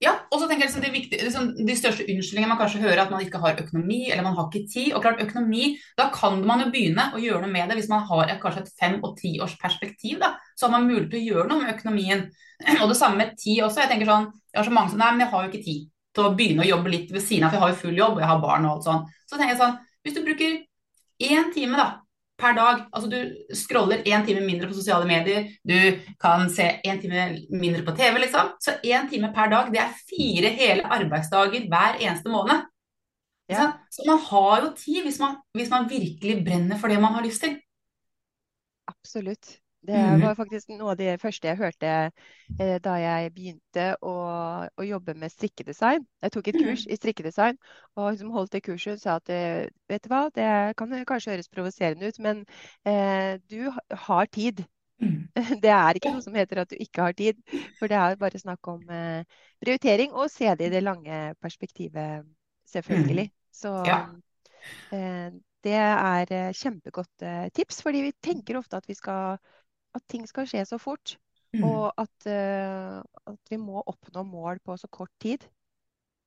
Ja, 0.00 0.14
og 0.32 0.40
så 0.40 0.46
tenker 0.48 0.64
jeg 0.64 0.70
liksom 0.70 0.84
det 0.84 0.90
viktige, 0.94 1.24
liksom 1.26 1.48
De 1.68 1.74
største 1.76 2.06
unnskyldningene 2.08 2.48
man 2.54 2.58
kanskje 2.62 2.80
hører, 2.80 3.02
at 3.02 3.10
man 3.12 3.20
ikke 3.20 3.40
har 3.42 3.58
økonomi 3.60 3.98
eller 4.06 4.24
man 4.24 4.36
har 4.38 4.46
ikke 4.48 4.70
tid. 4.72 4.94
Og 4.96 5.02
klart 5.04 5.20
økonomi, 5.20 5.74
Da 5.98 6.08
kan 6.14 6.40
man 6.48 6.64
jo 6.64 6.70
begynne 6.72 7.10
å 7.12 7.20
gjøre 7.20 7.42
noe 7.44 7.52
med 7.52 7.68
det 7.68 7.76
hvis 7.76 7.90
man 7.92 8.06
har 8.08 8.24
et, 8.24 8.40
kanskje 8.40 8.64
et 8.64 8.72
fem- 8.80 9.02
og 9.04 9.18
tiårsperspektiv. 9.20 10.24
Så 10.56 10.66
har 10.66 10.72
man 10.72 10.88
mulighet 10.88 11.12
til 11.12 11.20
å 11.20 11.28
gjøre 11.28 11.48
noe 11.50 11.64
med 11.64 11.74
økonomien. 11.74 12.24
Og 12.82 12.88
det 12.88 12.96
samme 12.96 13.20
med 13.20 13.36
tid 13.36 13.60
også. 13.66 13.84
Jeg 13.84 13.92
tenker 13.92 14.08
sånn, 14.08 14.30
jeg 14.48 14.62
har 14.62 14.68
så 14.70 14.76
mange 14.78 14.94
som 14.94 15.04
nei, 15.04 15.12
men 15.12 15.26
jeg 15.26 15.32
har 15.34 15.44
jo 15.44 15.52
ikke 15.52 15.64
tid 15.68 15.86
til 16.16 16.26
å 16.26 16.34
begynne 16.36 16.64
å 16.64 16.70
jobbe 16.70 16.92
litt 16.92 17.12
ved 17.12 17.22
siden 17.22 17.46
av, 17.46 17.52
for 17.52 17.58
jeg 17.58 17.64
har 17.66 17.74
jo 17.74 17.80
full 17.84 18.00
jobb 18.00 18.16
og 18.16 18.24
jeg 18.24 18.30
har 18.32 18.42
barn 18.42 18.66
og 18.66 18.72
alt 18.72 18.88
sånn. 18.88 19.04
Så 19.28 19.36
tenker 19.36 19.52
jeg 19.52 19.60
sånn, 19.60 19.76
hvis 20.00 20.16
du 20.16 20.24
bruker 20.24 20.56
én 21.28 21.52
time 21.54 21.76
da, 21.78 21.86
per 22.40 22.56
dag. 22.56 22.82
Altså 22.92 23.10
du 23.12 23.54
scroller 23.56 24.02
én 24.08 24.26
time 24.26 24.42
mindre 24.46 24.68
på 24.70 24.76
sosiale 24.78 25.08
medier, 25.08 25.48
du 25.62 25.76
kan 26.20 26.48
se 26.52 26.68
én 26.86 27.00
time 27.02 27.28
mindre 27.52 27.84
på 27.86 27.94
TV, 27.98 28.18
liksom. 28.24 28.54
Så 28.60 28.78
én 28.82 29.08
time 29.10 29.32
per 29.36 29.52
dag, 29.52 29.72
det 29.72 29.82
er 29.84 29.96
fire 30.10 30.52
hele 30.60 30.86
arbeidsdager 30.98 31.68
hver 31.70 32.00
eneste 32.00 32.32
måned. 32.32 32.66
Ja. 33.50 33.72
Så, 33.90 34.04
man 34.06 34.20
har 34.30 34.60
jo 34.62 34.74
tid 34.78 35.02
hvis 35.02 35.18
man, 35.18 35.40
hvis 35.58 35.70
man 35.72 35.88
virkelig 35.90 36.44
brenner 36.46 36.78
for 36.78 36.88
det 36.88 37.00
man 37.02 37.16
har 37.18 37.26
lyst 37.26 37.42
til. 37.42 37.56
Absolutt. 38.90 39.58
Det 39.86 40.00
var 40.20 40.34
faktisk 40.36 40.68
noe 40.74 40.92
av 40.92 40.98
det 41.00 41.14
første 41.22 41.48
jeg 41.48 41.56
hørte 41.56 41.90
eh, 41.90 42.76
da 42.84 42.96
jeg 43.00 43.30
begynte 43.32 43.84
å, 44.04 44.14
å, 44.68 44.84
jobbe 44.84 45.14
med 45.16 45.32
strikkedesign. 45.32 46.04
Jeg 46.20 46.34
tok 46.34 46.50
et 46.50 46.58
mm. 46.58 46.64
kurs 46.66 46.82
i 46.84 46.98
strikkedesign, 46.98 47.56
og 47.96 48.10
hun 48.10 48.18
som 48.20 48.34
holdt 48.34 48.52
det 48.52 48.60
kurset 48.66 49.00
sa 49.00 49.16
at 49.16 49.32
eh, 49.32 49.70
vet 49.88 50.04
du 50.04 50.10
hva, 50.12 50.26
det 50.36 50.50
kan 50.76 50.92
kanskje 51.08 51.32
høres 51.32 51.48
provoserende 51.48 52.10
ut, 52.10 52.20
men 52.20 52.42
eh, 52.84 53.40
du 53.48 53.70
har 54.04 54.28
tid. 54.28 54.66
Mm. 55.00 55.30
Det 55.64 55.70
er 55.72 55.96
ikke 55.96 56.12
noe 56.12 56.20
som 56.20 56.34
heter 56.36 56.60
at 56.60 56.68
du 56.68 56.76
ikke 56.76 57.06
har 57.06 57.14
tid, 57.16 57.38
for 57.78 57.88
det 57.88 57.96
er 57.96 58.18
bare 58.20 58.40
snakk 58.40 58.68
om 58.68 58.82
eh, 58.92 59.24
prioritering 59.62 60.12
og 60.12 60.28
se 60.28 60.50
det 60.60 60.68
i 60.68 60.74
det 60.74 60.82
lange 60.84 61.20
perspektivet, 61.40 62.26
selvfølgelig. 62.68 63.30
Så 63.62 63.72
ja. 63.88 64.02
Eh, 64.92 65.30
det 65.64 65.76
er 65.76 66.34
eh, 66.36 66.52
kjempegodt 66.56 67.24
tips, 67.56 67.80
fordi 67.80 68.04
vi 68.10 68.12
tenker 68.20 68.60
ofte 68.60 68.76
at 68.76 68.88
vi 68.88 68.98
skal 68.98 69.40
at 69.96 70.06
ting 70.10 70.26
skal 70.28 70.48
skje 70.48 70.64
så 70.68 70.78
fort. 70.80 71.16
Mm. 71.56 71.64
Og 71.66 71.86
at, 71.98 72.26
uh, 72.30 73.00
at, 73.26 73.40
vi 73.50 73.58
må 73.58 73.82
oppnå 73.82 74.22
mål 74.26 74.60
på 74.62 74.76
så 74.78 74.88
kort 74.92 75.12
tid. 75.22 75.46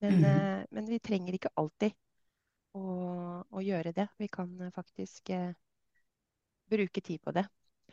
Men, 0.03 0.19
mm. 0.19 0.23
uh, 0.25 0.63
men 0.75 0.89
vi 0.91 0.99
trenger 0.99 1.37
ikke 1.37 1.53
alltid 1.59 1.93
å, 2.75 2.83
å, 3.47 3.61
gjøre 3.63 3.93
det. 3.95 4.09
Vi 4.19 4.27
kan 4.31 4.49
faktisk 4.75 5.31
uh, 5.31 5.53
bruke 6.71 7.03
tid 7.03 7.21
på 7.23 7.35
det. 7.35 7.45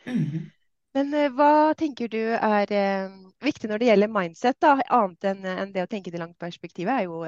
Mm. 0.06 0.48
Men 0.90 1.14
hva 1.36 1.70
tenker 1.78 2.08
du 2.10 2.32
er 2.34 2.70
viktig 3.38 3.68
når 3.70 3.78
det 3.78 3.88
gjelder 3.92 4.10
mindset, 4.10 4.56
da? 4.58 4.72
annet 4.90 5.28
enn 5.30 5.44
en 5.46 5.70
det 5.70 5.84
å 5.84 5.90
tenke 5.90 6.10
det 6.10 6.18
langt 6.18 6.34
perspektivet, 6.40 6.90
er 6.90 7.04
jo 7.06 7.20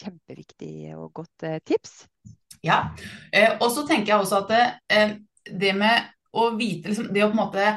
kjempeviktig 0.00 0.96
og 0.96 1.12
godt 1.20 1.46
tips. 1.62 2.08
Ja, 2.66 2.80
og 3.60 3.68
så 3.70 3.84
tenker 3.86 4.16
jeg 4.16 4.24
også 4.24 4.40
at 4.40 4.50
det, 4.50 4.64
det 5.62 5.76
med 5.78 6.10
å 6.32 6.50
vite 6.58 6.90
liksom, 6.90 7.12
Det 7.14 7.24
å 7.24 7.30
på 7.30 7.38
en 7.38 7.44
måte 7.44 7.68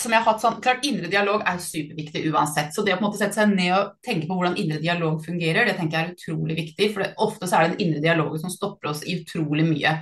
som 0.00 0.12
jeg 0.12 0.22
har 0.22 0.26
hatt 0.28 0.42
sånn, 0.42 0.60
klart 0.64 0.84
Indre 0.88 1.10
dialog 1.12 1.42
er 1.46 1.60
superviktig 1.60 2.24
uansett. 2.32 2.72
Så 2.74 2.84
det 2.84 2.94
å 2.94 2.98
på 2.98 3.04
en 3.04 3.08
måte 3.08 3.20
sette 3.20 3.36
seg 3.36 3.52
ned 3.52 3.72
og 3.76 3.90
tenke 4.04 4.28
på 4.28 4.36
hvordan 4.38 4.56
indre 4.60 4.80
dialog 4.82 5.18
fungerer, 5.24 5.68
det 5.68 5.76
tenker 5.78 5.98
jeg 5.98 6.06
er 6.06 6.14
utrolig 6.14 6.56
viktig. 6.60 6.90
For 6.94 7.04
det, 7.04 7.10
ofte 7.24 7.48
så 7.48 7.58
er 7.58 7.66
det 7.66 7.74
den 7.74 7.86
indre 7.86 8.04
dialogen 8.04 8.44
som 8.44 8.52
stopper 8.52 8.92
oss 8.92 9.04
i 9.04 9.18
utrolig 9.20 9.66
mye. 9.68 9.98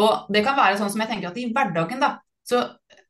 Og 0.00 0.32
det 0.34 0.42
kan 0.46 0.58
være 0.58 0.80
sånn 0.80 0.90
som 0.92 1.02
jeg 1.02 1.12
tenker 1.12 1.30
at 1.30 1.38
i 1.40 1.48
hverdagen, 1.54 2.02
da. 2.02 2.16
Så 2.46 2.64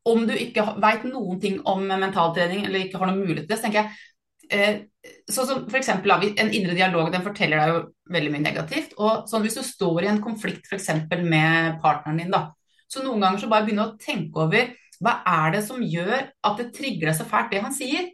om 0.09 0.25
du 0.29 0.35
ikke 0.37 0.65
veit 0.81 1.05
noen 1.09 1.41
ting 1.41 1.59
om 1.69 1.83
mentaltrening 1.89 2.65
eller 2.67 2.87
ikke 2.87 3.01
har 3.01 3.11
noen 3.11 3.23
mulighet 3.23 3.47
til 3.47 3.53
det, 3.53 3.61
så 3.61 3.69
tenker 3.69 3.83
jeg 3.83 4.57
eh, 4.57 4.87
Sånn 5.33 5.47
som 5.49 5.61
for 5.65 5.79
eksempel, 5.79 6.13
En 6.13 6.51
indre 6.53 6.75
dialog 6.77 7.07
den 7.13 7.23
forteller 7.25 7.57
deg 7.57 7.71
jo 7.71 7.77
veldig 8.13 8.33
mye 8.35 8.45
negativt. 8.45 8.91
og 8.99 9.29
sånn 9.31 9.45
Hvis 9.47 9.57
du 9.57 9.63
står 9.65 10.05
i 10.05 10.11
en 10.11 10.21
konflikt 10.21 10.69
f.eks. 10.69 10.91
med 11.23 11.79
partneren 11.81 12.21
din, 12.21 12.35
da, 12.35 12.51
så 12.91 13.03
noen 13.05 13.23
ganger 13.23 13.43
så 13.43 13.51
bare 13.51 13.67
begynne 13.67 13.87
å 13.87 13.99
tenke 14.01 14.47
over 14.47 14.73
hva 15.01 15.21
er 15.29 15.55
det 15.55 15.61
som 15.65 15.81
gjør 15.81 16.17
at 16.19 16.59
det 16.59 16.73
trigger 16.77 17.09
deg 17.09 17.17
så 17.17 17.27
fælt, 17.29 17.53
det 17.53 17.63
han 17.65 17.75
sier. 17.75 18.11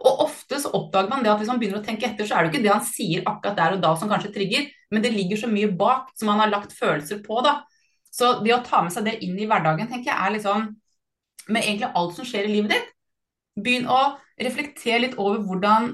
Og 0.00 0.22
ofte 0.24 0.56
så 0.62 0.70
oppdager 0.76 1.10
man 1.10 1.24
det 1.24 1.32
at 1.32 1.42
hvis 1.42 1.50
man 1.50 1.58
begynner 1.60 1.82
å 1.82 1.84
tenke 1.84 2.06
etter, 2.08 2.24
så 2.24 2.36
er 2.36 2.46
det 2.46 2.48
jo 2.48 2.54
ikke 2.54 2.64
det 2.64 2.72
han 2.72 2.86
sier 2.86 3.26
akkurat 3.28 3.58
der 3.58 3.74
og 3.76 3.82
da 3.82 3.90
som 4.00 4.08
kanskje 4.08 4.32
trigger, 4.32 4.70
men 4.90 5.04
det 5.04 5.12
ligger 5.12 5.42
så 5.42 5.50
mye 5.50 5.68
bak 5.82 6.14
som 6.16 6.30
han 6.32 6.40
har 6.40 6.52
lagt 6.52 6.72
følelser 6.76 7.20
på, 7.26 7.42
da. 7.44 7.58
Så 8.10 8.38
det 8.44 8.54
å 8.54 8.62
ta 8.64 8.80
med 8.82 8.94
seg 8.94 9.04
det 9.06 9.18
inn 9.26 9.36
i 9.38 9.46
hverdagen, 9.50 9.90
tenker 9.90 10.10
jeg 10.12 10.18
er 10.18 10.38
liksom 10.38 10.70
Med 11.50 11.64
egentlig 11.64 11.88
alt 11.96 12.12
som 12.14 12.26
skjer 12.28 12.46
i 12.46 12.50
livet 12.52 12.70
ditt. 12.70 12.90
Begynn 13.64 13.86
å 13.90 13.98
reflektere 14.38 15.00
litt 15.02 15.14
over 15.18 15.40
hvordan, 15.42 15.88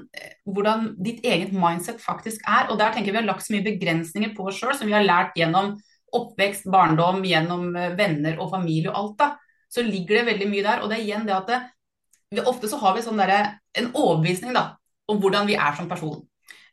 hvordan 0.45 0.83
ditt 1.01 1.23
eget 1.25 1.53
mindset 1.55 2.03
faktisk 2.03 2.43
er. 2.45 2.67
Og 2.69 2.77
der 2.77 2.91
tenker 2.93 3.09
jeg 3.09 3.15
vi 3.15 3.21
har 3.23 3.29
lagt 3.29 3.45
så 3.45 3.55
mye 3.55 3.65
begrensninger 3.65 4.35
på 4.35 4.45
oss 4.51 4.59
sjøl 4.59 4.75
som 4.77 4.91
vi 4.91 4.93
har 4.93 5.07
lært 5.07 5.39
gjennom 5.39 5.71
oppvekst, 6.15 6.67
barndom, 6.71 7.23
gjennom 7.27 7.75
eh, 7.75 7.93
venner 7.97 8.39
og 8.39 8.51
familie 8.53 8.91
og 8.91 8.99
alt. 9.01 9.17
da, 9.19 9.63
Så 9.69 9.83
ligger 9.83 10.19
det 10.19 10.25
veldig 10.31 10.49
mye 10.51 10.65
der. 10.65 10.81
Og 10.81 10.89
det 10.89 10.99
er 10.99 11.05
igjen 11.05 11.27
det 11.27 11.35
at 11.35 11.51
det, 11.51 12.43
ofte 12.45 12.69
så 12.71 12.79
har 12.81 12.95
vi 12.95 13.05
sånn 13.05 13.19
der, 13.19 13.59
en 13.77 13.91
overbevisning 13.93 14.55
da, 14.55 14.69
om 15.07 15.21
hvordan 15.23 15.47
vi 15.47 15.55
er 15.55 15.75
som 15.77 15.89
person. 15.89 16.21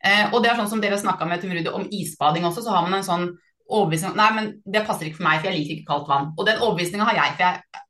Eh, 0.05 0.29
og 0.31 0.41
det 0.43 0.51
er 0.51 0.59
sånn 0.59 0.69
som 0.69 0.83
dere 0.83 0.99
snakka 1.01 1.27
med 1.27 1.41
Tumrude 1.41 1.73
om 1.73 1.87
isbading 1.91 2.45
også, 2.45 2.65
så 2.65 2.75
har 2.75 2.85
man 2.85 2.99
en 2.99 3.07
sånn 3.07 3.29
overbevisning 3.65 4.13
Nei, 4.19 4.27
men 4.35 4.51
det 4.61 4.83
passer 4.85 5.07
ikke 5.07 5.19
for 5.19 5.27
meg, 5.27 5.39
for 5.41 5.49
jeg 5.49 5.57
liker 5.57 5.79
ikke 5.79 5.89
kaldt 5.89 6.11
vann. 6.11 6.31
Og 6.35 6.47
den 6.47 6.61
overbevisninga 6.61 7.07
har 7.09 7.17
jeg, 7.17 7.35
for 7.37 7.47
jeg 7.47 7.83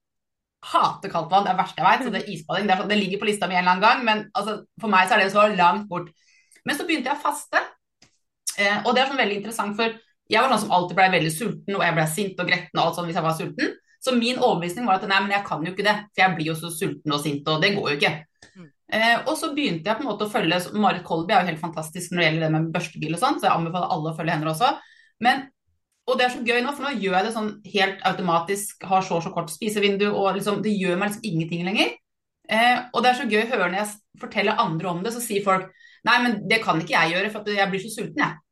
hater 0.65 1.11
kaldt 1.13 1.33
vann. 1.33 1.45
Det 1.45 1.53
er 1.53 1.59
verste 1.59 1.81
jeg 1.81 1.87
vet. 1.87 2.05
Så 2.05 2.13
det 2.13 2.21
er 2.21 2.31
isbading. 2.33 2.67
Det, 2.67 2.75
er 2.75 2.81
sånn, 2.81 2.91
det, 2.91 2.99
ligger 3.01 3.21
på 3.21 3.29
lista 3.29 3.49
mi 3.49 3.57
en 3.57 3.63
eller 3.63 3.75
annen 3.75 3.85
gang, 3.85 4.05
men 4.07 4.23
altså, 4.37 4.57
for 4.81 4.91
meg 4.91 5.09
så 5.09 5.17
er 5.17 5.23
det 5.23 5.33
så 5.35 5.45
langt 5.53 5.89
bort. 5.91 6.09
Men 6.65 6.77
så 6.77 6.87
begynte 6.87 7.11
jeg 7.11 7.19
å 7.19 7.21
faste, 7.21 7.61
eh, 8.57 8.79
og 8.81 8.95
det 8.95 9.03
er 9.03 9.11
sånn 9.11 9.21
veldig 9.21 9.39
interessant, 9.41 9.75
for 9.77 9.99
jeg 10.31 10.41
var 10.41 10.51
sånn 10.51 10.63
som 10.65 10.75
alltid 10.75 10.97
ble 10.97 11.09
veldig 11.13 11.33
sulten, 11.33 11.75
og 11.77 11.83
jeg 11.85 11.95
ble 11.97 12.05
sint 12.09 12.39
og 12.41 12.47
gretten 12.49 12.79
og 12.79 12.85
alt 12.85 12.97
sånn 12.97 13.09
hvis 13.09 13.19
jeg 13.19 13.25
var 13.25 13.35
sulten. 13.37 13.73
Så 14.05 14.13
min 14.13 14.37
overbevisning 14.37 14.85
var 14.85 14.99
at 14.99 15.09
nei, 15.09 15.19
men 15.23 15.33
jeg 15.33 15.45
kan 15.47 15.65
jo 15.65 15.73
ikke 15.73 15.85
det, 15.85 15.95
for 16.11 16.21
jeg 16.21 16.37
blir 16.37 16.49
jo 16.51 16.55
så 16.59 16.69
sulten 16.73 17.13
og 17.13 17.21
sint, 17.23 17.47
og 17.49 17.61
det 17.61 17.71
går 17.73 17.91
jo 17.91 17.97
ikke. 17.97 18.11
Mm. 18.53 18.67
Eh, 18.97 19.15
og 19.23 19.33
så 19.39 19.49
begynte 19.55 19.89
jeg 19.89 19.97
på 19.97 20.05
en 20.05 20.09
måte 20.11 20.27
å 20.27 20.29
følge 20.29 20.59
Marit 20.77 21.05
Kolby 21.05 21.33
er 21.33 21.41
jo 21.41 21.49
helt 21.49 21.61
fantastisk 21.61 22.13
når 22.13 22.21
det 22.21 22.27
gjelder 22.27 22.45
det 22.45 22.51
med 22.53 22.71
børstebil 22.75 23.17
og 23.17 23.21
sånn, 23.21 23.39
så 23.41 23.49
jeg 23.49 23.57
anbefaler 23.57 23.95
alle 23.95 24.11
å 24.11 24.17
følge 24.17 24.35
henne 24.35 24.51
også. 24.51 24.71
Men, 25.25 25.43
og 26.05 26.19
det 26.19 26.27
er 26.27 26.33
så 26.35 26.43
gøy 26.45 26.61
nå, 26.61 26.73
for 26.77 26.85
nå 26.85 26.93
gjør 27.01 27.17
jeg 27.17 27.27
det 27.27 27.35
sånn 27.37 27.51
helt 27.73 28.05
automatisk, 28.11 28.85
har 28.91 29.05
så 29.05 29.17
og 29.17 29.25
så 29.25 29.33
kort 29.33 29.53
spisevindu, 29.53 30.07
og 30.11 30.37
liksom, 30.37 30.61
det 30.65 30.75
gjør 30.75 31.01
meg 31.01 31.11
liksom 31.11 31.29
ingenting 31.31 31.65
lenger. 31.69 31.93
Eh, 32.45 32.77
og 32.93 33.01
det 33.01 33.11
er 33.11 33.21
så 33.21 33.29
gøy 33.29 33.41
å 33.41 33.51
høre 33.55 33.71
når 33.71 33.81
jeg 33.81 34.21
forteller 34.21 34.61
andre 34.61 34.89
om 34.91 35.01
det, 35.05 35.13
så 35.15 35.23
sier 35.23 35.45
folk 35.45 35.69
nei, 36.05 36.19
men 36.21 36.41
det 36.45 36.61
kan 36.61 36.77
ikke 36.77 36.93
jeg 36.93 37.15
gjøre, 37.15 37.33
for 37.33 37.57
jeg 37.57 37.71
blir 37.71 37.81
så 37.81 37.93
sulten, 37.93 38.21
jeg. 38.21 38.44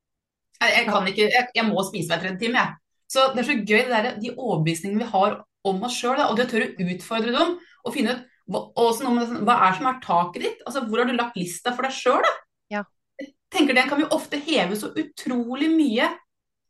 Jeg, 0.61 0.85
kan 0.87 1.07
ikke, 1.09 1.27
jeg, 1.31 1.47
jeg 1.55 1.65
må 1.67 1.81
spise 1.87 2.11
hver 2.11 2.21
tredje 2.21 2.39
time, 2.43 2.61
jeg. 2.61 2.79
Så 3.13 3.25
det 3.33 3.43
er 3.43 3.49
så 3.49 3.57
gøy 3.59 3.81
det 3.81 3.91
der, 3.91 4.13
de 4.21 4.31
overbevisningene 4.33 5.03
vi 5.03 5.09
har 5.11 5.41
om 5.67 5.83
oss 5.87 5.97
sjøl, 5.97 6.19
og 6.23 6.37
det 6.37 6.47
å 6.47 6.51
tørre 6.51 6.69
å 6.71 6.87
utfordre 6.95 7.33
dem 7.35 7.57
og 7.83 7.95
finne 7.95 8.15
ut 8.15 8.23
hva, 8.51 9.11
med, 9.15 9.35
hva 9.47 9.55
er 9.67 9.77
som 9.77 9.87
er 9.87 10.01
taket 10.03 10.43
ditt? 10.43 10.63
Altså, 10.67 10.83
Hvor 10.87 10.99
har 10.99 11.07
du 11.07 11.15
lagt 11.15 11.37
lista 11.39 11.71
for 11.75 11.87
deg 11.87 11.95
sjøl? 11.95 12.25
Ja. 12.73 12.83
Jeg 13.21 13.31
tenker 13.53 13.77
Den 13.77 13.87
kan 13.91 14.01
vi 14.01 14.09
ofte 14.11 14.39
heve 14.43 14.75
så 14.79 14.91
utrolig 14.91 15.69
mye 15.71 16.09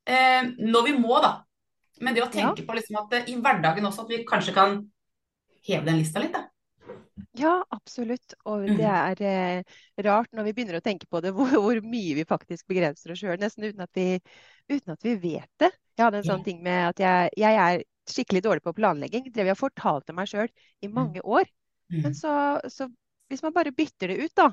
eh, 0.06 0.52
når 0.60 0.88
vi 0.90 0.96
må, 1.00 1.18
da. 1.24 1.40
Men 2.04 2.13
det 2.16 2.25
å 2.25 2.32
tenke 2.34 2.62
ja. 2.62 2.68
på 2.68 2.78
liksom 2.78 3.00
at 3.02 3.18
eh, 3.18 3.30
i 3.34 3.38
hverdagen 3.42 3.90
også 3.90 4.06
at 4.06 4.13
vi 4.13 4.22
kanskje 4.28 4.54
kan 4.56 4.82
heve 5.66 5.88
den 5.88 6.02
lista 6.02 6.22
litt. 6.22 6.36
da. 6.36 6.46
Ja, 7.38 7.54
absolutt. 7.74 8.36
Og 8.46 8.68
det 8.68 8.78
mm. 8.78 8.90
er 8.94 9.22
eh, 9.25 9.78
rart 10.06 10.30
når 10.36 10.48
vi 10.48 10.54
begynner 10.54 10.78
å 10.78 10.86
tenke 10.86 11.08
på 11.10 11.22
det, 11.24 11.34
hvor, 11.38 11.50
hvor 11.50 11.82
mye 11.86 12.18
vi 12.20 12.25
faktisk 12.30 12.68
begrenser 12.70 13.13
oss 13.13 13.24
sjøl, 13.24 13.40
nesten 13.42 13.70
uten 13.70 13.86
at, 13.86 13.92
vi, 13.98 14.20
uten 14.70 14.94
at, 14.96 15.06
vi, 15.06 15.16
vet 15.22 15.50
det. 15.63 15.72
Jeg 15.98 16.06
hadde 16.06 16.22
en 16.22 16.30
sånn 16.30 16.46
ting 16.46 16.62
med 16.66 16.92
at 16.92 17.02
jeg, 17.02 17.34
jeg 17.42 17.62
er 17.63 17.86
skikkelig 18.10 18.44
dårlig 18.46 18.66
på 18.66 18.75
planlegging. 18.78 19.32
Det 19.34 19.46
vi 19.46 19.54
har 19.54 19.60
fortalt 19.60 20.06
til 20.08 20.18
meg 20.18 20.30
sjøl 20.30 20.50
i 20.50 20.90
mm. 20.90 20.94
mange 20.94 21.24
år. 21.24 21.50
Men 21.94 22.12
mm. 22.12 22.18
så, 22.18 22.36
så, 22.70 22.90
hvis 23.32 23.44
man 23.46 23.56
bare 23.56 23.74
bytter 23.75 24.13
det 24.13 24.20
ut, 24.28 24.36
da. 24.38 24.52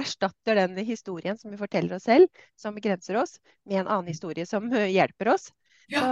Erstatter 0.00 0.56
den 0.56 0.78
historien 0.88 1.36
som 1.36 1.52
vi 1.52 1.60
forteller 1.60 1.98
oss 1.98 2.06
selv, 2.08 2.44
som 2.56 2.76
begrenser 2.76 3.18
oss, 3.20 3.36
med 3.68 3.82
en 3.82 3.90
annen 3.90 4.08
historie 4.08 4.46
som 4.48 4.70
hjelper 4.72 5.34
oss, 5.34 5.50
så, 5.92 6.06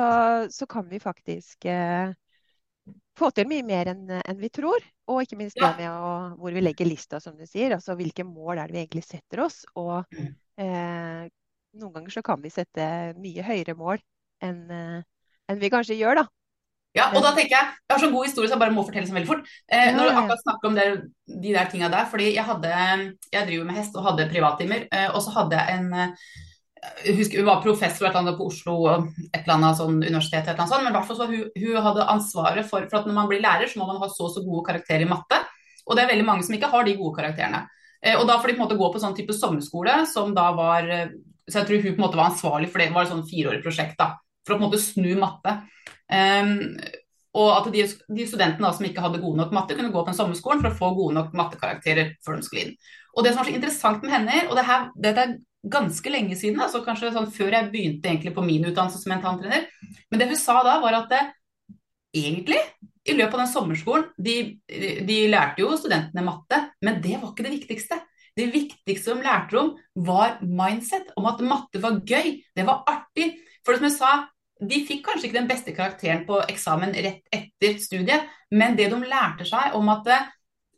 så, 0.53 0.67
kan 0.69 0.89
vi 0.91 1.01
faktisk 1.01 1.65
eh, 1.65 2.13
få 3.19 3.31
til 3.37 3.49
mye 3.51 3.67
mer 3.67 3.93
enn 3.93 4.09
en 4.21 4.41
vi 4.41 4.51
tror. 4.53 4.85
Og 5.11 5.25
ikke 5.25 5.39
minst 5.41 5.59
ja. 5.59 5.71
det 5.71 5.85
med 5.85 5.91
å, 5.91 6.11
hvor 6.41 6.55
vi 6.55 6.63
legger 6.63 6.89
lista, 6.89 7.21
som 7.21 7.37
du 7.37 7.47
sier. 7.49 7.75
Altså 7.77 7.97
hvilke 7.99 8.25
mål 8.27 8.59
er 8.59 8.71
det 8.71 8.77
vi 8.77 8.83
egentlig 8.85 9.07
setter 9.07 9.45
oss. 9.47 9.63
Og 9.81 10.05
mm. 10.15 10.33
eh, 10.65 11.25
noen 11.81 11.95
ganger 11.97 12.17
så 12.17 12.25
kan 12.27 12.43
vi 12.43 12.53
sette 12.55 12.91
mye 13.21 13.47
høyere 13.47 13.77
mål 13.79 14.03
enn 14.41 14.71
en 15.51 15.59
vi 15.59 15.71
kanskje 15.73 15.99
gjør, 15.99 16.23
da. 16.23 16.29
Ja, 16.97 17.07
og 17.15 17.23
da 17.23 17.31
tenker 17.37 17.55
Jeg 17.55 17.67
jeg 17.71 17.95
har 17.95 18.01
så 18.03 18.11
god 18.11 18.27
historie 18.27 18.49
så 18.51 18.57
jeg 18.57 18.63
bare 18.63 18.75
må 18.75 18.83
fortelle 18.87 19.07
den 19.07 19.17
veldig 19.21 19.31
fort. 19.31 19.51
Eh, 19.71 19.91
når 19.95 20.09
du 20.09 20.17
akkurat 20.19 20.43
snakker 20.43 20.69
om 20.69 20.79
det, 20.79 20.87
de 21.31 21.55
der 21.55 21.69
tinga 21.71 21.91
der, 21.91 22.07
fordi 22.11 22.33
jeg 22.35 22.45
hadde, 22.47 22.71
jeg 23.33 23.47
driver 23.47 23.67
med 23.69 23.79
hest 23.79 23.99
og 23.99 24.07
hadde 24.09 24.31
privattimer. 24.31 24.87
Eh, 24.91 25.09
og 25.15 25.23
så 25.23 25.35
hadde 25.37 25.59
jeg 25.59 25.79
en 25.79 25.93
jeg 26.81 27.17
husker 27.19 27.43
Hun 27.43 27.49
var 27.49 27.63
professor 27.65 28.07
eller 28.07 28.21
annet 28.23 28.39
på 28.39 28.47
Oslo, 28.49 28.77
et 29.31 29.43
eller 29.43 29.57
annet 29.57 29.81
sånn 29.81 29.99
universitet, 30.01 30.47
et 30.47 30.53
eller 30.53 30.63
annet 30.63 30.73
sånt, 30.73 30.85
men 30.85 30.93
i 30.93 30.97
hvert 30.97 31.09
fall 31.09 31.19
så 31.19 31.27
hun, 31.29 31.51
hun 31.65 31.83
hadde 31.87 32.07
ansvaret 32.15 32.69
for, 32.69 32.87
for, 32.89 33.01
at 33.01 33.09
når 33.09 33.17
man 33.17 33.29
blir 33.31 33.43
lærer, 33.45 33.69
så 33.69 33.81
må 33.81 33.89
man 33.91 34.01
ha 34.01 34.09
så 34.13 34.29
og 34.29 34.33
så 34.35 34.45
gode 34.45 34.65
karakterer 34.69 35.05
i 35.05 35.11
matte. 35.11 35.41
Og 35.87 35.97
det 35.97 36.05
er 36.05 36.13
veldig 36.13 36.27
mange 36.29 36.47
som 36.47 36.57
ikke 36.57 36.71
har 36.73 36.87
de 36.87 36.97
gode 36.97 37.19
karakterene. 37.19 37.67
Eh, 38.01 38.17
og 38.17 38.25
da 38.29 38.39
får 38.41 38.53
de 38.53 38.57
på 38.57 38.63
en 38.63 38.67
måte 38.69 38.79
gå 38.81 38.89
på 38.95 39.03
sånn 39.03 39.17
type 39.19 39.37
sommerskole 39.37 39.99
som 40.09 40.33
da 40.37 40.47
var 40.57 40.89
eh, 40.89 41.13
Så 41.51 41.61
jeg 41.61 41.69
tror 41.69 41.83
hun 41.83 41.93
på 41.97 41.99
en 41.99 42.05
måte 42.07 42.21
var 42.21 42.31
ansvarlig 42.31 42.71
for 42.71 42.81
det. 42.81 42.89
Det 42.89 42.97
var 42.97 43.09
et 43.09 43.13
sånn 43.13 43.29
fireårig 43.29 43.63
prosjekt 43.65 43.99
da, 43.99 44.13
for 44.47 44.55
å 44.55 44.59
på 44.59 44.63
en 44.63 44.69
måte 44.69 44.81
snu 44.81 45.11
matte. 45.19 45.57
Um, 46.11 46.53
og 47.41 47.49
at 47.57 47.69
de, 47.75 47.83
de 47.87 48.27
studentene 48.27 48.67
da, 48.67 48.71
som 48.75 48.87
ikke 48.87 49.03
hadde 49.03 49.21
gode 49.23 49.39
nok 49.39 49.53
matte, 49.55 49.75
kunne 49.79 49.91
gå 49.91 50.05
på 50.07 50.13
en 50.13 50.19
sommerskolen 50.19 50.63
for 50.63 50.71
å 50.71 50.79
få 50.79 50.91
gode 50.95 51.17
nok 51.19 51.35
mattekarakterer 51.39 52.15
før 52.27 52.39
de 52.39 52.47
skulle 52.47 52.65
inn. 52.65 52.73
Og 53.15 53.27
det 53.27 53.33
som 53.33 53.43
var 53.43 53.51
så 53.51 53.55
interessant 53.55 54.07
med 54.07 54.15
henne, 54.15 54.45
og 54.47 54.55
det 54.59 54.67
her, 54.67 54.87
dette 54.95 55.25
er 55.27 55.35
ganske 55.63 56.13
lenge 56.13 56.37
siden, 56.39 56.61
altså 56.63 56.81
kanskje 56.85 57.13
sånn 57.15 57.31
før 57.35 57.57
jeg 57.57 57.71
begynte 57.73 58.33
på 58.35 58.45
min 58.45 58.65
utdannelse 58.71 59.03
som 59.03 59.13
mentaltrener, 59.13 59.67
men 60.11 60.21
det 60.21 60.31
hun 60.31 60.41
sa 60.41 60.61
da, 60.67 60.79
var 60.83 60.97
at 61.03 61.13
det, 61.13 61.21
egentlig, 62.17 62.61
i 63.07 63.17
løpet 63.17 63.37
av 63.37 63.43
den 63.45 63.53
sommerskolen, 63.53 64.09
de, 64.17 64.37
de 65.07 65.19
lærte 65.31 65.63
jo 65.63 65.77
studentene 65.79 66.25
matte, 66.27 66.63
men 66.85 67.01
det 67.05 67.19
var 67.21 67.33
ikke 67.33 67.47
det 67.47 67.55
viktigste. 67.59 68.01
Det 68.37 68.47
viktigste 68.53 69.15
de 69.15 69.27
lærte 69.27 69.59
om, 69.61 69.71
var 70.07 70.39
mindset, 70.43 71.13
om 71.19 71.29
at 71.31 71.41
matte 71.45 71.83
var 71.83 72.01
gøy, 72.07 72.37
det 72.57 72.67
var 72.67 72.85
artig. 72.89 73.33
For 73.67 73.77
som 73.77 73.89
jeg 73.89 73.97
sa, 73.97 74.13
de 74.61 74.83
fikk 74.87 75.07
kanskje 75.07 75.29
ikke 75.29 75.39
den 75.39 75.49
beste 75.51 75.75
karakteren 75.77 76.27
på 76.29 76.43
eksamen 76.51 76.93
rett 76.97 77.25
etter 77.33 77.79
studiet, 77.81 78.29
men 78.53 78.77
det 78.79 78.91
de 78.93 79.01
lærte 79.09 79.47
seg 79.49 79.77
om 79.79 79.89
at 79.93 80.09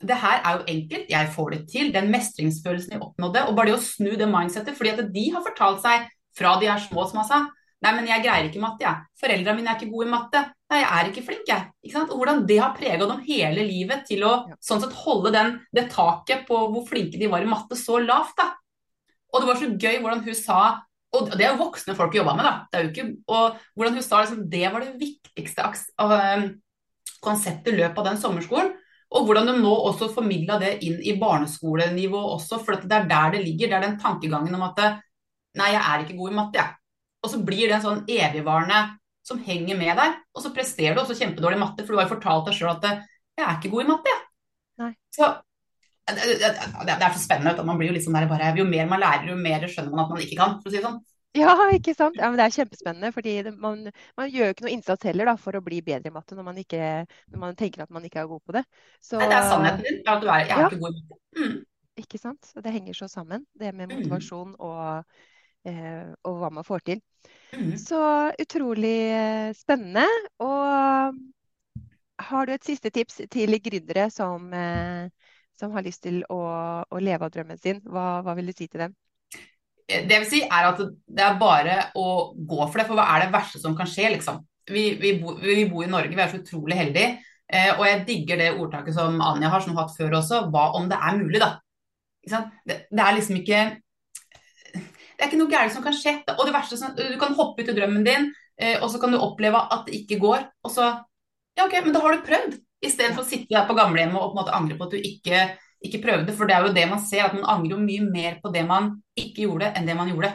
det, 0.03 0.19
her 0.19 0.43
er 0.43 0.59
jo 0.59 0.69
enkelt, 0.75 1.11
jeg 1.11 1.33
får 1.35 1.51
det 1.55 1.61
til, 1.71 1.91
den 1.95 2.11
mestringsfølelsen 2.13 2.97
jeg 2.97 3.03
oppnådde, 3.03 3.47
og 3.49 3.57
bare 3.57 3.71
det 3.71 3.79
å 3.79 3.83
snu 3.83 4.13
det 4.19 4.29
mindsettet, 4.31 4.77
fordi 4.79 4.95
at 4.95 5.03
de 5.15 5.25
har 5.35 5.45
fortalt 5.45 5.83
seg 5.85 6.07
fra 6.37 6.55
de 6.61 6.71
er 6.73 6.83
små 6.83 7.07
som 7.09 7.23
har 7.23 7.29
sa, 7.29 7.41
nei, 7.85 7.93
men 7.97 8.09
jeg 8.09 8.25
greier 8.25 8.49
ikke 8.49 8.63
matte, 8.63 8.85
jeg. 8.87 9.09
Foreldrene 9.21 9.59
mine 9.59 9.73
er 9.73 9.81
ikke 9.81 9.91
gode 9.93 10.09
i 10.09 10.13
matte. 10.13 10.45
Nei, 10.73 10.79
jeg 10.81 10.91
er 10.99 11.11
ikke 11.11 11.25
flink, 11.27 11.43
jeg. 11.51 11.69
Ikke 11.83 11.97
sant? 11.97 12.13
Og 12.15 12.23
hvordan 12.23 12.45
det 12.49 12.61
har 12.63 12.77
prega 12.77 13.09
dem 13.11 13.25
hele 13.27 13.67
livet 13.67 14.07
til 14.09 14.23
å 14.25 14.33
sånn 14.63 14.81
sett 14.85 14.95
holde 15.03 15.35
den, 15.35 15.57
det 15.75 15.89
taket 15.93 16.47
på 16.49 16.61
hvor 16.73 16.87
flinke 16.89 17.21
de 17.21 17.29
var 17.33 17.45
i 17.45 17.51
matte, 17.51 17.77
så 17.79 17.99
lavt, 18.01 18.39
da. 18.39 18.53
Og 19.33 19.43
det 19.43 19.51
var 19.51 19.61
så 19.61 19.69
gøy 19.73 19.99
hvordan 19.99 20.25
hun 20.25 20.39
sa 20.39 20.63
og 21.13 21.29
det 21.37 21.45
er 21.45 21.51
jo 21.53 21.61
voksne 21.61 21.93
folk 21.97 22.15
jobba 22.17 22.33
med, 22.39 22.47
da. 22.47 22.53
Det 22.71 22.79
er 22.79 22.87
jo 22.87 22.91
ikke, 22.93 23.09
og 23.37 23.59
hvordan 23.77 23.99
hun 23.99 24.05
sa 24.05 24.23
liksom, 24.23 24.47
det 24.53 24.65
var 24.73 24.85
det 24.85 24.95
viktigste 25.01 25.67
konseptet 27.23 27.69
i 27.75 27.77
løpet 27.83 28.01
av 28.01 28.09
den 28.09 28.21
sommerskolen. 28.23 28.73
Og 29.13 29.27
hvordan 29.29 29.51
de 29.51 29.55
nå 29.61 29.73
også 29.91 30.09
formidla 30.15 30.57
det 30.63 30.79
inn 30.87 30.99
i 31.05 31.17
barneskolenivå 31.21 32.21
også, 32.37 32.59
for 32.65 32.81
det 32.81 32.97
er 32.97 33.09
der 33.11 33.35
det 33.35 33.43
ligger. 33.45 33.69
Det 33.69 33.79
er 33.79 33.87
den 33.87 34.01
tankegangen 34.01 34.57
om 34.57 34.65
at 34.71 34.81
nei, 35.59 35.71
jeg 35.75 35.83
er 35.83 36.05
ikke 36.05 36.19
god 36.19 36.33
i 36.33 36.39
matte, 36.39 36.63
jeg. 36.63 36.79
Og 37.23 37.31
så 37.31 37.41
blir 37.45 37.69
det 37.69 37.77
en 37.77 37.85
sånn 37.85 38.03
evigvarende 38.11 38.81
som 39.23 39.39
henger 39.45 39.79
med 39.79 39.95
deg, 40.01 40.19
og 40.35 40.43
så 40.43 40.51
presterer 40.55 40.97
du 40.97 41.03
også 41.05 41.15
kjempedårlig 41.15 41.59
i 41.59 41.63
matte, 41.63 41.85
for 41.85 41.95
du 41.95 42.01
har 42.01 42.09
jo 42.09 42.15
fortalt 42.17 42.49
deg 42.49 42.57
sjøl 42.57 42.73
at 42.73 42.89
jeg 42.89 43.45
er 43.45 43.59
ikke 43.59 43.71
god 43.73 43.85
i 43.85 43.91
matte, 43.93 44.13
jeg. 44.13 44.25
Nei. 44.83 44.91
Så 45.15 45.29
det, 46.09 46.35
det, 46.41 46.51
det, 46.89 46.97
er 46.97 47.15
så 47.15 47.23
spennende. 47.23 47.55
at 47.55 47.67
man 47.67 47.79
blir 47.79 47.93
Jo 47.93 47.97
litt 47.97 48.05
sånn 48.05 48.17
der 48.17 48.27
bare, 48.31 48.51
jo 48.59 48.67
mer 48.67 48.89
man 48.91 49.03
lærer, 49.03 49.29
jo 49.31 49.39
mer 49.39 49.69
skjønner 49.71 49.95
man 49.95 50.05
at 50.05 50.15
man 50.17 50.25
ikke 50.25 50.39
kan. 50.41 50.57
for 50.59 50.71
å 50.71 50.73
si 50.73 50.81
det 50.81 50.87
sånn. 50.89 50.99
Ja, 51.37 51.55
ikke 51.73 51.95
sant. 51.97 52.19
Ja, 52.21 52.29
men 52.29 52.37
Det 52.39 52.45
er 52.45 52.57
kjempespennende. 52.59 53.13
fordi 53.13 53.35
man, 53.57 53.91
man, 54.19 54.31
gjør 54.31 54.51
jo 54.51 54.55
ikke 54.55 54.67
noe 54.67 54.75
innsats 54.75 55.09
heller 55.09 55.31
da, 55.31 55.37
for 55.41 55.57
å 55.57 55.65
bli 55.65 55.81
bedre 55.85 56.13
i 56.13 56.15
matte 56.15 56.37
når 56.37 56.45
man, 56.45 56.61
ikke, 56.61 56.81
når 57.33 57.43
man 57.45 57.57
tenker 57.57 57.85
at 57.85 57.91
man 57.91 58.05
ikke 58.05 58.21
er 58.21 58.31
god 58.31 58.43
på 58.45 58.57
det. 58.59 58.65
Så, 59.01 59.19
Nei, 59.19 59.29
det 59.33 59.39
er 59.39 59.49
sannheten 59.49 59.85
din. 59.89 60.01
Ja, 60.07 60.17
du 60.21 60.29
er, 60.29 60.45
jeg 60.45 60.51
er 60.51 60.65
ja, 60.65 60.71
ikke 60.71 60.83
god 60.85 60.97
i 60.97 61.03
matte. 61.03 61.21
Mm. 61.39 61.59
Ikke 62.03 62.21
sant. 62.21 62.53
Det 62.65 62.73
henger 62.73 62.97
så 62.97 63.09
sammen, 63.09 63.47
det 63.61 63.75
med 63.75 63.89
mm. 63.89 63.97
motivasjon 63.97 64.55
og, 64.59 65.19
eh, 65.69 66.09
og 66.29 66.41
hva 66.41 66.53
man 66.53 66.69
får 66.69 66.85
til. 66.89 67.03
Mm. 67.57 67.77
Så 67.81 68.01
utrolig 68.45 68.97
eh, 69.17 69.51
spennende. 69.57 70.07
Og 70.45 71.21
har 72.23 72.47
du 72.47 72.53
et 72.55 72.65
siste 72.65 72.93
tips 72.93 73.23
til 73.33 73.61
gründere 73.65 74.11
som 74.13 74.53
eh, 74.57 75.09
som 75.63 75.73
har 75.77 75.85
lyst 75.87 76.03
til 76.07 76.23
å, 76.33 76.43
å 76.83 77.01
leve 77.03 77.27
av 77.27 77.33
drømmen 77.35 77.61
sin, 77.61 77.81
hva, 77.87 78.23
hva, 78.27 78.35
vil 78.39 78.51
du 78.51 78.55
si 78.57 78.67
til 78.67 78.87
dem? 78.87 78.97
Det 79.89 80.19
vil 80.23 80.29
si 80.29 80.41
er 80.47 80.69
at 80.69 80.81
det 80.81 81.25
er 81.25 81.41
bare 81.41 81.77
å 81.99 82.07
gå 82.37 82.61
for 82.63 82.79
det, 82.79 82.87
for 82.89 82.99
hva 82.99 83.09
er 83.15 83.27
det 83.27 83.35
verste 83.35 83.61
som 83.61 83.75
kan 83.77 83.89
skje, 83.91 84.13
liksom? 84.15 84.41
Vi, 84.71 84.93
vi, 85.01 85.17
bo, 85.21 85.35
vi 85.43 85.67
bor 85.71 85.85
i 85.85 85.91
Norge, 85.91 86.15
vi 86.15 86.23
er 86.23 86.31
så 86.31 86.41
utrolig 86.41 86.79
heldige. 86.79 87.17
Eh, 87.53 87.73
og 87.77 87.85
jeg 87.85 88.05
digger 88.09 88.41
det 88.41 88.53
ordtaket 88.55 88.97
som 88.97 89.19
Anja 89.21 89.51
har, 89.53 89.63
som 89.65 89.75
har 89.77 89.85
hatt 89.85 89.97
før 89.99 90.19
også. 90.23 90.47
Hva 90.53 90.69
om 90.79 90.89
det 90.91 90.99
er 90.99 91.19
mulig, 91.19 91.41
da? 91.43 91.57
det, 92.23 92.77
det, 92.87 93.03
er 93.03 93.17
liksom 93.17 93.41
ikke 93.41 93.63
Det 94.73 95.25
er 95.25 95.27
ikke 95.27 95.41
noe 95.41 95.51
gærent 95.51 95.75
som 95.75 95.85
kan 95.85 95.97
skje. 95.97 96.15
Og 96.37 96.45
det 96.49 96.55
verste 96.55 96.79
som, 96.81 96.95
Du 96.97 97.19
kan 97.21 97.37
hoppe 97.39 97.65
ut 97.65 97.73
i 97.73 97.77
drømmen 97.77 98.07
din, 98.07 98.31
eh, 98.57 98.79
og 98.79 98.89
så 98.93 99.03
kan 99.03 99.13
du 99.13 99.21
oppleve 99.21 99.61
at 99.61 99.89
det 99.89 100.05
ikke 100.05 100.23
går. 100.23 100.47
Og 100.65 100.75
så 100.75 100.93
Ja, 101.53 101.67
OK, 101.67 101.75
men 101.85 101.93
da 101.93 102.01
har 102.01 102.17
du 102.17 102.25
prøvd. 102.25 102.55
Istedenfor 102.83 103.23
å 103.23 103.29
sitte 103.29 103.53
der 103.53 103.67
på 103.69 103.77
gamlehjemmet 103.77 104.17
og 104.17 104.31
på 104.31 104.39
en 104.39 104.41
måte 104.41 104.55
angre 104.57 104.79
på 104.79 104.87
at 104.87 104.95
du 104.95 105.05
ikke, 105.05 105.43
ikke 105.87 106.03
prøve 106.03 106.27
det. 106.27 106.37
For 106.39 106.49
det 106.49 106.57
er 106.57 106.67
jo 106.67 106.75
det 106.77 106.87
man 106.91 107.03
ser, 107.05 107.27
at 107.27 107.37
man 107.37 107.49
angrer 107.57 107.77
jo 107.77 107.83
mye 107.83 108.07
mer 108.07 108.39
på 108.43 108.53
det 108.55 108.65
man 108.69 108.95
ikke 109.19 109.47
gjorde, 109.47 109.73
enn 109.77 109.89
det 109.89 109.97
man 109.99 110.11
gjorde. 110.13 110.33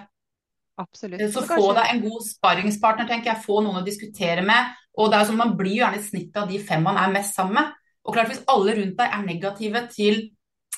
Absolutt. 0.78 1.24
Så 1.34 1.44
få 1.48 1.72
deg 1.74 1.92
en 1.92 2.04
god 2.04 2.22
sparringspartner, 2.28 3.08
tenker 3.10 3.32
jeg. 3.32 3.44
Få 3.46 3.62
noen 3.66 3.82
å 3.82 3.86
diskutere 3.86 4.44
med. 4.46 4.76
Og 4.98 5.10
det 5.10 5.18
er 5.18 5.24
jo 5.24 5.32
sånn, 5.32 5.42
Man 5.42 5.56
blir 5.58 5.74
jo 5.74 5.84
gjerne 5.84 6.02
et 6.02 6.06
snitt 6.06 6.38
av 6.38 6.50
de 6.50 6.60
fem 6.62 6.84
man 6.86 7.00
er 7.02 7.14
mest 7.14 7.38
sammen 7.38 7.58
med. 7.58 7.74
Og 8.06 8.16
klart 8.16 8.30
Hvis 8.32 8.46
alle 8.48 8.76
rundt 8.78 9.00
deg 9.00 9.16
er 9.16 9.26
negative 9.26 9.84
til 9.94 10.20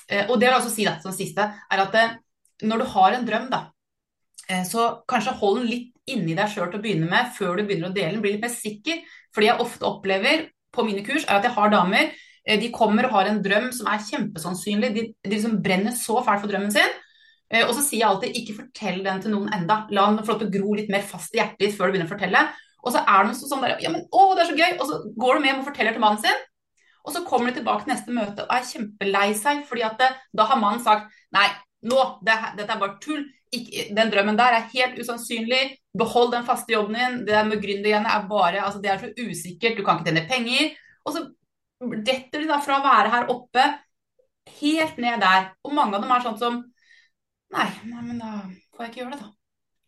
eh, 0.09 0.25
Og 0.27 0.39
det 0.39 0.47
vil 0.47 0.53
jeg 0.53 0.61
også 0.61 0.73
si 0.73 0.87
dette 0.87 1.05
som 1.05 1.15
siste, 1.15 1.45
er 1.45 1.83
at 1.83 1.99
eh, 1.99 2.15
når 2.69 2.81
du 2.81 2.85
har 2.91 3.15
en 3.15 3.27
drøm, 3.27 3.45
da, 3.51 3.59
eh, 4.49 4.65
så 4.67 4.87
kanskje 5.07 5.37
hold 5.39 5.61
den 5.61 5.69
litt 5.69 5.91
inni 6.09 6.33
deg 6.35 6.49
sjøl 6.51 6.71
til 6.71 6.79
å 6.79 6.83
begynne 6.83 7.07
med, 7.07 7.29
før 7.35 7.59
du 7.59 7.63
begynner 7.63 7.91
å 7.91 7.95
dele 7.95 8.15
den. 8.15 8.23
Bli 8.23 8.33
litt 8.35 8.43
mer 8.43 8.51
sikker. 8.51 9.03
Fordi 9.35 9.47
jeg 9.47 9.63
ofte 9.63 9.87
opplever 9.87 10.49
på 10.73 10.83
mine 10.87 11.03
kurs, 11.05 11.27
er 11.27 11.37
at 11.37 11.47
jeg 11.47 11.55
har 11.55 11.71
damer 11.71 12.11
de 12.57 12.71
kommer 12.73 13.05
og 13.05 13.13
har 13.13 13.29
en 13.29 13.43
drøm 13.45 13.69
som 13.75 13.89
er 13.91 14.01
kjempesannsynlig. 14.07 14.89
De, 14.95 15.05
de 15.13 15.33
liksom 15.35 15.59
brenner 15.61 15.93
så 15.93 16.17
fælt 16.25 16.41
for 16.41 16.51
drømmen 16.51 16.73
sin. 16.73 16.97
Og 17.65 17.71
så 17.73 17.81
sier 17.81 18.03
jeg 18.03 18.09
alltid 18.09 18.35
ikke 18.37 18.55
fortell 18.59 18.99
den 19.05 19.21
til 19.21 19.33
noen 19.33 19.53
enda. 19.53 19.83
La 19.93 20.07
den 20.09 20.21
få 20.21 20.35
lov 20.35 20.41
til 20.43 20.49
å 20.49 20.53
gro 20.53 20.75
litt 20.77 20.91
mer 20.93 21.05
fast 21.05 21.33
i 21.33 21.39
hjertet 21.41 21.63
ditt 21.63 21.77
før 21.77 21.89
du 21.89 21.95
begynner 21.95 22.09
å 22.09 22.13
fortelle. 22.13 22.43
Og 22.85 22.93
så 22.95 23.01
er 23.01 23.25
noe 23.27 23.37
sånn 23.37 23.63
der 23.65 23.81
Ja, 23.83 23.91
men 23.93 24.05
å, 24.09 24.27
det 24.37 24.45
er 24.45 24.51
så 24.51 24.57
gøy! 24.57 24.75
Og 24.77 24.85
så 24.89 24.99
går 25.19 25.37
du 25.37 25.45
med 25.45 25.57
og 25.57 25.65
forteller 25.67 25.95
til 25.95 26.03
mannen 26.03 26.21
sin. 26.23 26.45
Og 27.05 27.15
så 27.15 27.23
kommer 27.25 27.49
de 27.49 27.59
tilbake 27.59 27.85
til 27.85 27.93
neste 27.93 28.13
møte 28.13 28.45
og 28.45 28.53
er 28.53 28.67
kjempelei 28.69 29.27
seg, 29.37 29.63
fordi 29.65 29.85
at 29.87 29.97
det, 30.01 30.09
da 30.35 30.45
har 30.49 30.59
mannen 30.61 30.83
sagt 30.83 31.09
nei, 31.35 31.47
nå, 31.89 31.99
det, 32.27 32.35
dette 32.59 32.75
er 32.75 32.81
bare 32.81 32.99
tull. 33.03 33.23
Ikke, 33.55 33.87
den 33.97 34.11
drømmen 34.13 34.37
der 34.37 34.59
er 34.59 34.67
helt 34.75 34.99
usannsynlig. 35.01 35.61
Behold 35.97 36.35
den 36.35 36.45
faste 36.45 36.75
jobben 36.75 36.99
din. 36.99 37.19
Det 37.25 37.33
der 37.33 37.47
med 37.47 37.63
gründergreiene 37.63 38.13
er 38.13 38.27
bare 38.29 38.61
altså 38.61 38.81
det 38.83 38.91
er 38.93 39.01
så 39.01 39.09
usikkert. 39.17 39.79
Du 39.79 39.85
kan 39.87 39.97
ikke 39.97 40.11
tjene 40.11 40.27
penger. 40.29 40.75
Og 41.07 41.15
så 41.15 41.23
detter 41.79 42.43
de 42.43 42.49
da 42.49 42.59
fra 42.63 42.79
å 42.79 42.85
være 42.85 43.13
her 43.13 43.29
oppe 43.31 43.65
helt 44.59 44.99
ned 45.01 45.21
der. 45.23 45.51
Og 45.63 45.75
mange 45.75 45.97
av 45.97 46.03
dem 46.03 46.15
er 46.15 46.25
sånn 46.25 46.41
som 46.41 46.61
Nei, 47.49 47.65
nei 47.89 48.01
men 48.05 48.19
da 48.21 48.43
får 48.77 48.83
jeg 48.83 48.91
ikke 48.91 48.99
gjøre 48.99 49.15
det, 49.15 49.23
da. 49.23 49.29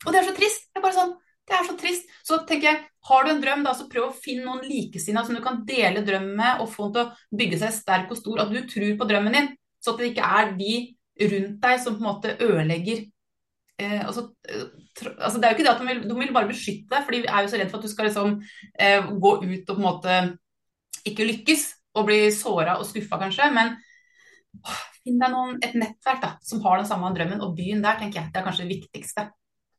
Og 0.01 0.13
det 0.13 0.17
er 0.17 0.23
så 0.25 0.31
trist. 0.33 0.63
Det 0.71 0.79
er 0.79 0.83
bare 0.87 0.95
sånn 0.95 1.11
det 1.51 1.57
er 1.57 1.67
så 1.67 1.75
trist. 1.77 2.11
Så 2.25 2.39
tenker 2.47 2.69
jeg, 2.69 2.81
har 3.09 3.25
du 3.25 3.31
en 3.33 3.41
drøm, 3.43 3.63
da, 3.65 3.73
så 3.75 3.87
prøv 3.91 4.07
å 4.07 4.15
finne 4.15 4.45
noen 4.45 4.63
likesinnede 4.65 5.27
som 5.27 5.37
du 5.37 5.41
kan 5.43 5.61
dele 5.67 6.03
drømmen 6.07 6.35
med, 6.37 6.61
og 6.63 6.69
få 6.71 6.87
den 6.87 6.93
til 6.95 7.03
å 7.09 7.39
bygge 7.41 7.59
seg 7.63 7.73
sterk 7.75 8.13
og 8.13 8.19
stor. 8.19 8.43
At 8.43 8.53
du 8.53 8.61
tror 8.69 8.93
på 8.99 9.07
drømmen 9.09 9.37
din, 9.37 9.49
så 9.81 9.93
at 9.93 10.01
det 10.01 10.11
ikke 10.11 10.29
er 10.39 10.53
de 10.59 10.75
rundt 11.33 11.57
deg 11.65 11.81
som 11.83 11.97
på 11.97 12.03
en 12.03 12.07
måte 12.07 12.35
ødelegger. 12.37 13.03
Eh, 13.81 13.99
altså, 14.05 14.29
altså, 14.45 15.41
det 15.41 15.47
er 15.47 15.51
jo 15.51 15.57
ikke 15.57 15.67
det 15.67 15.73
at 15.73 15.81
de 15.81 15.89
vil, 15.89 16.01
de 16.07 16.19
vil 16.21 16.33
bare 16.37 16.51
beskytte 16.51 16.87
deg, 16.93 17.03
for 17.03 17.17
de 17.17 17.23
er 17.25 17.43
jo 17.43 17.51
så 17.51 17.59
redd 17.59 17.73
for 17.73 17.81
at 17.81 17.89
du 17.89 17.91
skal 17.91 18.09
liksom, 18.09 18.39
eh, 18.79 19.11
gå 19.25 19.35
ut 19.41 19.73
og 19.73 19.75
på 19.75 19.79
en 19.79 19.87
måte 19.87 20.17
ikke 21.09 21.27
lykkes, 21.27 21.65
og 21.97 22.07
bli 22.07 22.19
såra 22.35 22.77
og 22.79 22.87
skuffa 22.87 23.19
kanskje. 23.21 23.49
Men 23.55 23.75
finn 25.01 25.19
deg 25.21 25.33
noen, 25.33 25.59
et 25.63 25.75
nettverk 25.77 26.23
da, 26.23 26.31
som 26.45 26.63
har 26.65 26.81
den 26.81 26.89
samme 26.89 27.11
drømmen, 27.15 27.43
og 27.43 27.55
begynn 27.57 27.83
der 27.83 27.99
tenker 27.99 28.21
jeg 28.21 28.33
det 28.33 28.41
er 28.41 28.47
kanskje 28.47 28.67
det 28.67 28.75
viktigste. 28.77 29.27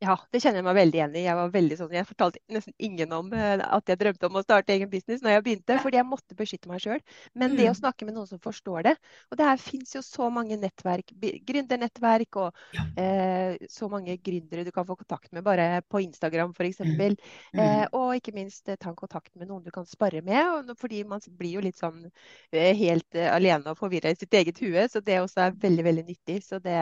Ja, 0.02 0.16
det 0.34 0.40
kjenner 0.42 0.58
jeg 0.58 0.66
meg 0.66 0.74
veldig 0.76 0.98
igjen 0.98 1.12
i. 1.14 1.22
Jeg 1.28 1.38
var 1.38 1.50
veldig 1.54 1.76
sånn, 1.78 1.92
jeg 1.94 2.06
fortalte 2.08 2.40
nesten 2.50 2.74
ingen 2.82 3.12
om 3.14 3.28
eh, 3.36 3.60
at 3.62 3.90
jeg 3.90 4.00
drømte 4.00 4.26
om 4.26 4.38
å 4.40 4.42
starte 4.42 4.74
egen 4.74 4.90
business 4.90 5.22
når 5.22 5.36
jeg 5.36 5.44
begynte, 5.46 5.76
fordi 5.84 6.00
jeg 6.00 6.08
måtte 6.08 6.38
beskytte 6.38 6.70
meg 6.70 6.82
sjøl. 6.82 7.02
Men 7.38 7.54
det 7.54 7.68
å 7.68 7.74
mm. 7.74 7.78
snakke 7.78 8.08
med 8.08 8.16
noen 8.16 8.26
som 8.26 8.40
forstår 8.42 8.88
det 8.88 8.94
Og 9.30 9.38
det 9.38 9.46
her 9.46 9.60
fins 9.62 9.94
jo 9.94 10.02
så 10.02 10.26
mange 10.34 10.58
nettverk, 10.58 11.12
gründernettverk 11.46 12.40
og 12.42 12.64
ja. 12.74 12.86
eh, 12.98 13.68
så 13.70 13.86
mange 13.92 14.16
gründere 14.18 14.66
du 14.66 14.72
kan 14.74 14.88
få 14.88 14.96
kontakt 14.98 15.30
med 15.30 15.46
bare 15.46 15.68
på 15.86 16.02
Instagram 16.02 16.56
f.eks. 16.56 16.82
Mm. 16.82 16.98
mm. 16.98 17.62
Eh, 17.62 17.84
og 17.94 18.16
ikke 18.18 18.34
minst 18.34 18.72
eh, 18.72 18.80
ta 18.80 18.94
kontakt 18.98 19.30
med 19.38 19.52
noen 19.52 19.62
du 19.62 19.70
kan 19.74 19.86
spare 19.86 20.24
med, 20.26 20.74
fordi 20.80 21.04
man 21.06 21.22
blir 21.38 21.60
jo 21.60 21.62
litt 21.62 21.78
sånn 21.78 22.08
eh, 22.50 22.72
helt 22.78 23.22
alene 23.22 23.70
og 23.70 23.78
forvirra 23.78 24.10
i 24.10 24.18
sitt 24.18 24.34
eget 24.34 24.58
hue. 24.64 24.88
Så 24.90 25.04
det 25.04 25.20
også 25.22 25.46
er 25.46 25.56
veldig, 25.62 25.86
veldig 25.86 26.06
nyttig. 26.10 26.42
Så 26.42 26.58
det, 26.64 26.80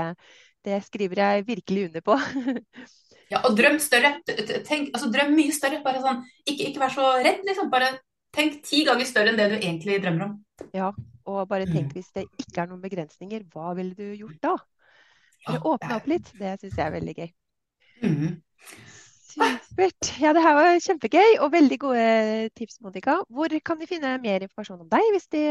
det 0.65 0.81
skriver 0.89 1.21
jeg 1.25 1.49
virkelig 1.53 1.89
under 1.91 2.09
på. 2.09 2.19
Ja, 3.31 3.41
og 3.47 3.57
drøm 3.59 3.79
større. 3.83 4.17
Tenk, 4.67 4.91
altså 4.91 5.11
drøm 5.13 5.35
mye 5.39 5.55
større. 5.55 5.81
Bare 5.85 6.03
sånn, 6.03 6.25
ikke, 6.45 6.71
ikke 6.71 6.83
vær 6.83 6.95
så 6.95 7.07
redd, 7.23 7.45
liksom. 7.47 7.71
Bare 7.73 7.93
tenk 8.35 8.61
ti 8.67 8.85
ganger 8.87 9.09
større 9.09 9.33
enn 9.33 9.39
det 9.39 9.49
du 9.53 9.57
egentlig 9.61 10.01
drømmer 10.03 10.29
om. 10.29 10.37
Ja, 10.77 10.91
og 11.31 11.43
bare 11.51 11.69
tenk 11.71 11.91
mm. 11.91 11.97
hvis 11.97 12.13
det 12.17 12.27
ikke 12.43 12.65
er 12.65 12.71
noen 12.71 12.83
begrensninger, 12.83 13.47
hva 13.55 13.75
ville 13.79 13.95
du 13.95 14.15
gjort 14.19 14.41
da? 14.45 14.55
For 15.47 15.57
å 15.57 15.75
åpne 15.77 15.97
opp 15.97 16.09
litt. 16.11 16.33
Det 16.37 16.57
syns 16.61 16.77
jeg 16.77 16.87
er 16.87 16.97
veldig 16.97 17.17
gøy. 17.17 17.31
Mm. 18.01 18.41
Supert. 19.31 20.11
Ja, 20.19 20.33
det 20.35 20.43
her 20.43 20.57
var 20.59 20.81
kjempegøy 20.83 21.37
og 21.39 21.53
veldig 21.55 21.79
gode 21.81 22.07
tips, 22.59 22.81
Monica. 22.83 23.21
Hvor 23.31 23.53
kan 23.65 23.79
de 23.81 23.89
finne 23.89 24.17
mer 24.23 24.43
informasjon 24.43 24.83
om 24.83 24.91
deg 24.91 25.11
hvis 25.15 25.29
de 25.33 25.43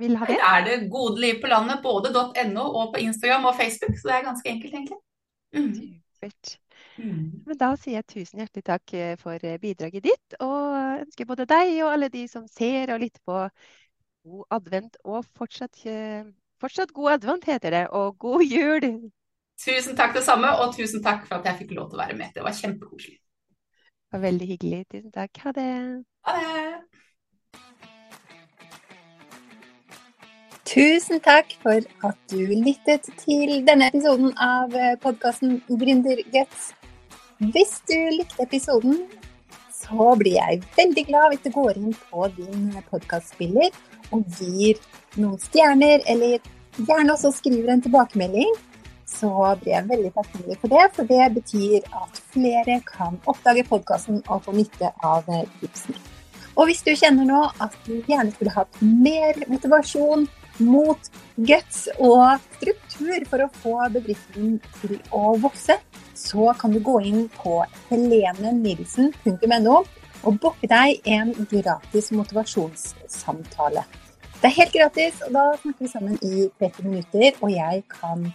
vil 0.00 0.16
ha 0.16 0.28
det? 0.28 0.38
Her 0.40 0.60
er 0.62 0.68
det 0.70 0.90
Gode 0.92 1.20
liv 1.20 1.42
på 1.42 1.50
landet, 1.52 1.82
både 1.84 2.14
.no 2.54 2.68
og 2.70 2.94
på 2.94 3.04
Instagram 3.04 3.50
og 3.50 3.58
Facebook, 3.60 3.98
så 4.00 4.08
det 4.08 4.16
er 4.16 4.30
ganske 4.30 4.54
enkelt, 4.54 4.78
egentlig. 4.80 5.02
Mm. 5.52 6.00
Supert. 6.16 6.56
Mm. 6.96 7.42
Men 7.46 7.58
da 7.60 7.72
sier 7.76 7.98
jeg 7.98 8.08
tusen 8.08 8.40
hjertelig 8.40 8.64
takk 8.64 8.94
eh, 8.96 9.14
for 9.20 9.42
eh, 9.44 9.58
bidraget 9.60 10.06
ditt, 10.06 10.36
og 10.40 11.02
ønsker 11.02 11.28
både 11.28 11.46
deg 11.48 11.74
og 11.84 11.92
alle 11.92 12.08
de 12.12 12.24
som 12.30 12.46
ser 12.48 12.92
og 12.94 13.02
lytter 13.02 13.22
på, 13.26 13.42
god 14.26 14.56
advent 14.56 14.96
og 15.04 15.26
fortsatt, 15.36 15.84
eh, 15.86 16.24
fortsatt 16.62 16.94
god 16.96 17.18
advent, 17.18 17.46
heter 17.46 17.76
det, 17.76 17.84
og 17.94 18.16
god 18.18 18.42
jul! 18.48 18.88
Tusen 19.60 19.96
takk 19.96 20.16
det 20.16 20.24
samme, 20.24 20.50
og 20.60 20.74
tusen 20.76 21.04
takk 21.04 21.24
for 21.28 21.38
at 21.38 21.46
jeg 21.48 21.62
fikk 21.62 21.76
lov 21.76 21.90
til 21.90 22.00
å 22.00 22.04
være 22.04 22.16
med. 22.16 22.32
Det 22.34 22.44
var 22.44 22.56
kjempekoselig. 22.56 23.16
Det 23.16 24.16
var 24.16 24.22
veldig 24.26 24.48
hyggelig. 24.50 24.80
Tusen 24.92 25.12
takk. 25.14 25.40
Ha 25.44 25.52
det. 25.56 25.70
Ha 26.28 26.34
det. 26.36 26.74
Tusen 30.66 31.22
takk 31.24 31.54
for 31.62 31.80
at 32.08 32.18
du 32.28 32.42
lyttet 32.52 33.08
til 33.22 33.62
denne 33.64 33.88
episoden 33.88 34.34
av 34.36 34.74
podkasten 35.00 35.62
Gründerguts. 35.70 36.74
Hvis 37.36 37.82
du 37.84 37.96
likte 38.16 38.46
episoden, 38.46 39.02
så 39.68 40.14
blir 40.16 40.38
jeg 40.38 40.62
veldig 40.72 41.02
glad 41.04 41.34
hvis 41.34 41.42
du 41.44 41.50
går 41.52 41.76
inn 41.76 41.92
på 42.08 42.28
din 42.32 42.70
podkastspiller 42.88 43.74
og 44.16 44.22
gir 44.38 44.80
noen 45.20 45.36
stjerner, 45.42 46.00
eller 46.08 46.38
gjerne 46.78 47.12
også 47.12 47.34
skriver 47.36 47.74
en 47.74 47.84
tilbakemelding. 47.84 48.54
Så 49.06 49.28
blir 49.60 49.74
jeg 49.74 49.88
veldig 49.90 50.14
takknemlig 50.16 50.56
for 50.62 50.72
det, 50.72 50.86
for 50.96 51.12
det 51.12 51.28
betyr 51.36 51.84
at 52.00 52.22
flere 52.32 52.78
kan 52.88 53.20
oppdage 53.28 53.66
podkasten 53.68 54.24
og 54.24 54.40
få 54.48 54.56
nytte 54.56 54.94
av 55.04 55.28
tipsene. 55.60 56.00
Og 56.56 56.70
hvis 56.70 56.80
du 56.86 56.94
kjenner 56.96 57.28
nå 57.28 57.44
at 57.60 57.76
du 57.84 57.98
gjerne 58.08 58.32
skulle 58.32 58.56
hatt 58.56 58.80
mer 58.80 59.44
motivasjon, 59.52 60.24
mot 60.62 61.10
guts 61.36 61.86
og 62.00 62.40
struktur 62.56 63.26
for 63.28 63.44
å 63.44 63.50
få 63.60 63.74
bedriften 63.92 64.56
til 64.80 64.96
å 65.14 65.36
vokse, 65.42 65.76
så 66.16 66.52
kan 66.58 66.72
du 66.72 66.80
gå 66.80 66.98
inn 67.04 67.28
på 67.36 67.60
helenenilsen.no 67.90 69.76
og 70.26 70.40
booke 70.42 70.68
deg 70.70 71.06
en 71.06 71.32
gratis 71.50 72.10
motivasjonssamtale. 72.16 73.84
Det 74.36 74.50
er 74.50 74.56
helt 74.58 74.74
gratis, 74.74 75.20
og 75.26 75.32
da 75.32 75.44
snakker 75.60 75.84
vi 75.84 75.90
sammen 75.90 76.18
i 76.20 76.48
30 76.60 76.88
minutter, 76.88 77.38
og 77.40 77.52
jeg 77.52 77.84
kan 77.92 78.26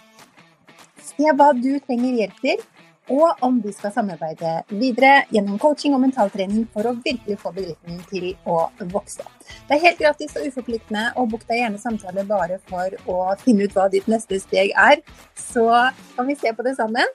se 1.01 1.33
hva 1.37 1.51
du 1.57 1.73
trenger 1.85 2.21
hjelp 2.21 2.39
til, 2.41 2.63
og 3.11 3.43
om 3.43 3.57
vi 3.63 3.73
skal 3.75 3.91
samarbeide 3.91 4.51
videre 4.69 5.25
gjennom 5.33 5.57
coaching 5.59 5.95
og 5.97 6.03
mentaltrening 6.03 6.67
for 6.73 6.87
å 6.87 6.93
virkelig 7.03 7.37
få 7.41 7.51
bedriften 7.55 7.97
til 8.11 8.29
å 8.47 8.69
vokse. 8.93 9.25
Det 9.67 9.75
er 9.75 9.83
helt 9.87 9.99
gratis 9.99 10.37
og 10.39 10.47
uforpliktende, 10.47 11.09
og 11.17 11.33
book 11.33 11.43
deg 11.49 11.63
gjerne 11.63 11.81
samtale 11.81 12.23
bare 12.29 12.61
for 12.69 12.95
å 13.11 13.17
finne 13.41 13.67
ut 13.67 13.75
hva 13.75 13.89
ditt 13.91 14.07
neste 14.11 14.39
steg 14.43 14.71
er. 14.77 15.03
Så 15.35 15.67
kan 16.15 16.29
vi 16.29 16.37
se 16.39 16.53
på 16.55 16.65
det 16.65 16.77
sammen 16.79 17.09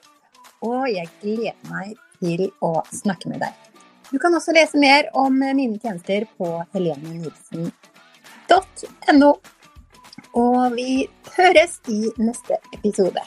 og 0.65 0.89
jeg 0.91 1.07
gleder 1.21 1.55
meg 1.69 1.95
til 2.21 2.51
å 2.65 2.83
snakke 2.91 3.29
med 3.31 3.39
deg. 3.45 3.53
Du 4.07 4.17
kan 4.23 4.35
også 4.35 4.51
lese 4.55 4.77
mer 4.79 5.09
om 5.19 5.33
mine 5.35 5.77
tjenester 5.83 6.25
på 6.39 6.63
helenenilsen.no. 6.73 9.31
Og 10.37 10.75
vi 10.77 11.09
høres 11.35 11.79
i 11.91 12.11
neste 12.21 12.55
episode. 12.77 13.21